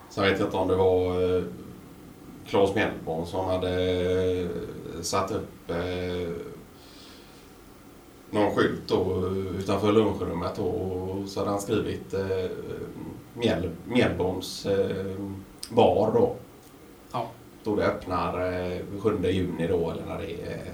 Sen 0.10 0.24
vet 0.24 0.40
jag 0.40 0.48
inte 0.48 0.58
om 0.58 0.68
det 0.68 0.76
var 0.76 1.36
eh, 1.38 1.44
Claes 2.48 2.76
Mjällborn 2.76 3.26
som 3.26 3.46
hade 3.46 3.92
eh, 4.42 4.48
satt 5.02 5.32
upp 5.32 5.70
eh, 5.70 6.30
någon 8.30 8.56
skylt 8.56 8.82
då 8.88 9.28
utanför 9.60 9.92
lunchrummet 9.92 10.56
då, 10.56 10.64
och 10.66 11.30
så 11.30 11.40
hade 11.40 11.52
han 11.52 11.62
skrivit 11.62 12.14
eh, 12.14 12.52
Mjäll, 13.34 13.70
Mjällborns 13.86 14.66
eh, 14.66 15.16
bar 15.70 16.12
då. 16.14 16.36
Ja. 17.12 17.28
Då 17.64 17.76
det 17.76 17.86
öppnar 17.86 18.54
eh, 18.54 18.82
7 19.02 19.20
juni 19.24 19.68
då 19.68 19.92
eller 19.92 20.06
när 20.06 20.18
det 20.18 20.32
är 20.34 20.56
eh, 20.56 20.74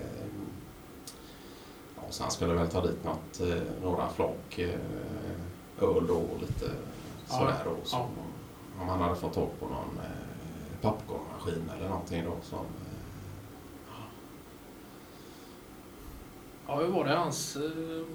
Ja, 1.95 2.01
så 2.09 2.23
han 2.23 2.31
skulle 2.31 2.53
väl 2.53 2.67
ta 2.67 2.81
dit 2.81 3.03
något, 3.03 3.39
eh, 3.39 3.63
några 3.83 4.09
flak 4.09 4.59
eh, 4.59 4.69
öl 5.81 6.07
då 6.07 6.15
och 6.15 6.39
lite 6.41 6.65
Ja, 7.29 7.35
sådär 7.35 7.61
då. 7.65 7.71
Så 7.83 7.95
ja. 7.97 8.07
Om 8.81 8.89
han 8.89 8.99
hade 9.01 9.15
fått 9.15 9.33
tag 9.33 9.49
på 9.59 9.65
någon 9.65 9.99
eh, 10.03 10.81
popcornmaskin 10.81 11.69
eller 11.77 11.89
någonting 11.89 12.23
då 12.25 12.35
som... 12.41 12.59
Eh, 12.59 14.03
ja, 16.67 16.75
hur 16.75 16.87
var 16.87 17.05
det 17.05 17.15
hans 17.15 17.55
eh, 17.55 18.05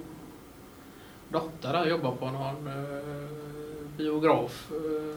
dotter 1.29 1.73
där 1.73 1.87
jobbar 1.87 2.13
på 2.13 2.31
någon 2.31 2.67
eh, 2.67 3.97
biograf 3.97 4.73
eh, 4.73 5.17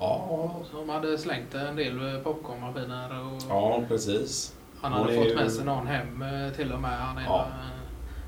ja, 0.00 0.52
som 0.70 0.88
hade 0.88 1.18
slängt 1.18 1.54
en 1.54 1.76
del 1.76 2.14
eh, 2.14 2.20
popcornmaskiner 2.22 3.08
och 3.26 3.42
ja, 3.48 3.82
precis. 3.88 4.54
han 4.80 4.92
hade 4.92 5.14
fått 5.14 5.26
ju- 5.26 5.34
med 5.34 5.52
sig 5.52 5.64
någon 5.64 5.86
hem 5.86 6.22
eh, 6.22 6.52
till 6.56 6.72
och 6.72 6.80
med. 6.80 6.98
Han 6.98 7.18
är, 7.18 7.24
Ja. 7.24 7.46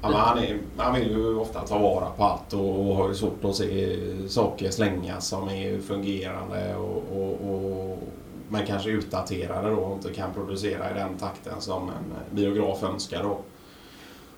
Ja, 0.04 0.08
men 0.08 0.20
han, 0.20 0.38
är, 0.38 0.58
han 0.76 0.94
vill 0.94 1.11
ju 1.11 1.37
ofta 1.37 1.61
ta 1.66 1.78
vara 1.78 2.11
på 2.11 2.24
allt 2.24 2.52
och, 2.52 2.88
och 2.88 2.96
har 2.96 3.08
ju 3.08 3.14
svårt 3.14 3.44
att 3.44 3.56
se 3.56 3.98
saker 4.28 4.70
slängas 4.70 5.26
som 5.28 5.48
är 5.48 5.80
fungerande 5.80 6.74
och, 6.76 7.02
och, 7.16 7.54
och 7.54 7.98
men 8.48 8.66
kanske 8.66 8.90
utdaterade 8.90 9.70
då 9.70 9.76
och 9.76 9.92
inte 9.92 10.12
kan 10.12 10.35
producera 10.35 10.90
i 10.90 10.94
den 10.94 11.16
takten 11.18 11.61
som 11.61 11.88
en 11.88 12.14
biograf 12.37 12.82
önskar 12.82 13.22
då. 13.22 13.38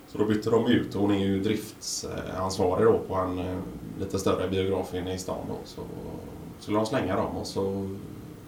Så 0.09 0.19
då 0.19 0.25
bytte 0.25 0.51
de 0.51 0.67
ut 0.67 0.95
och 0.95 1.01
hon 1.01 1.11
är 1.11 1.19
ju 1.19 1.41
driftsansvarig 1.41 2.87
då 2.87 2.99
på 2.99 3.15
en 3.15 3.39
eh, 3.39 3.57
lite 4.01 4.19
större 4.19 4.49
biograf 4.49 4.95
inne 4.95 5.15
i 5.15 5.19
stan 5.19 5.45
då. 5.49 5.55
Så 5.65 5.81
skulle 6.65 6.79
de 6.79 6.87
slänga 6.87 7.17
dem 7.17 7.37
och 7.37 7.47
så 7.47 7.91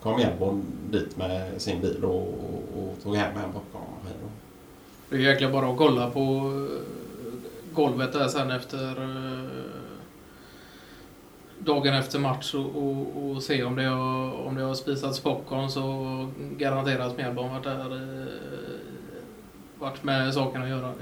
kom 0.02 0.16
Mjällborn 0.16 0.62
dit 0.90 1.16
med 1.16 1.62
sin 1.62 1.80
bil 1.80 2.04
och, 2.04 2.28
och, 2.28 2.82
och 2.82 3.02
tog 3.02 3.16
hem 3.16 3.36
en 3.36 3.52
popcornmaskin. 3.52 4.30
Det 5.08 5.16
är 5.16 5.20
egentligen 5.20 5.52
bara 5.52 5.70
att 5.70 5.76
kolla 5.76 6.10
på 6.10 6.20
eh, 6.20 7.74
golvet 7.74 8.12
där 8.12 8.28
sen 8.28 8.50
efter 8.50 9.02
eh, 9.02 9.50
dagen 11.58 11.94
efter 11.94 12.18
match 12.18 12.54
och, 12.54 12.76
och, 12.76 13.30
och 13.30 13.42
se 13.42 13.64
om 13.64 13.76
det, 13.76 13.84
har, 13.84 14.32
om 14.32 14.54
det 14.54 14.62
har 14.62 14.74
spisats 14.74 15.20
popcorn 15.20 15.70
så 15.70 16.28
garanterat 16.38 17.16
Mjällborn 17.16 17.50
varit 17.50 17.64
där 17.64 17.94
eh, 17.94 18.26
varit 19.78 20.04
med 20.04 20.34
saken 20.34 20.62
att 20.62 20.68
göra. 20.68 20.92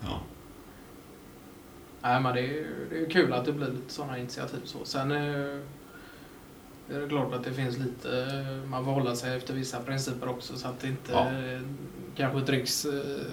Ja. 0.00 0.20
Nej 2.04 2.20
men 2.20 2.34
det 2.34 2.40
är, 2.40 2.66
det 2.90 2.98
är 3.06 3.10
kul 3.10 3.32
att 3.32 3.44
det 3.44 3.52
blir 3.52 3.66
lite 3.68 3.92
sådana 3.92 4.18
initiativ 4.18 4.60
så. 4.64 4.84
Sen 4.84 5.10
eh, 5.12 5.58
är 6.90 7.00
det 7.00 7.08
klart 7.08 7.32
att 7.34 7.44
det 7.44 7.52
finns 7.52 7.78
lite, 7.78 8.18
eh, 8.22 8.68
man 8.70 8.84
får 8.84 8.92
hålla 8.92 9.16
sig 9.16 9.36
efter 9.36 9.54
vissa 9.54 9.80
principer 9.80 10.28
också 10.28 10.56
så 10.56 10.68
att 10.68 10.80
det 10.80 10.88
inte 10.88 11.12
Ja. 11.12 11.30
eh, 11.32 11.60
kanske 12.16 12.40
dricks 12.40 12.86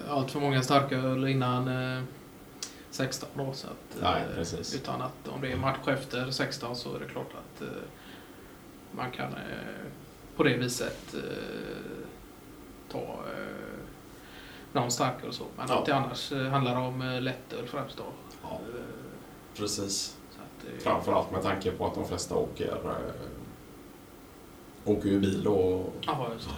allt 0.09 0.31
för 0.31 0.39
många 0.39 0.61
starköl 0.61 1.27
innan 1.27 1.67
eh, 1.97 2.03
16 2.91 3.29
då. 3.33 3.53
Så 3.53 3.67
att, 3.67 4.01
Nej, 4.01 4.23
precis. 4.35 4.75
Utan 4.75 5.01
att 5.01 5.27
om 5.27 5.41
det 5.41 5.51
är 5.51 5.57
match 5.57 5.87
efter 5.87 6.31
16 6.31 6.75
så 6.75 6.95
är 6.95 6.99
det 6.99 7.05
klart 7.05 7.31
att 7.33 7.67
man 8.91 9.11
kan 9.11 9.27
på 10.35 10.43
det 10.43 10.57
viset 10.57 11.15
ta 12.91 13.19
någon 14.73 14.91
starkare 14.91 15.27
och 15.27 15.33
så. 15.33 15.45
Men 15.57 15.65
Ja. 15.69 15.79
att 15.79 15.85
det 15.85 15.95
annars 15.95 16.31
handlar 16.31 16.75
om 16.75 17.17
lättöl 17.21 17.67
främst 17.67 17.97
då. 17.97 18.03
Ja. 18.51 18.59
Precis. 19.55 20.17
Att, 20.37 20.83
Framförallt 20.83 21.31
med 21.31 21.41
tanke 21.43 21.71
på 21.71 21.87
att 21.87 21.95
de 21.95 22.07
flesta 22.07 22.35
åker, 22.35 22.71
eh, 22.85 24.91
åker 24.91 25.09
ju 25.09 25.19
bil 25.19 25.47
och 25.47 25.93
Ja, 26.01 26.27
just 26.33 26.49
det. 26.49 26.55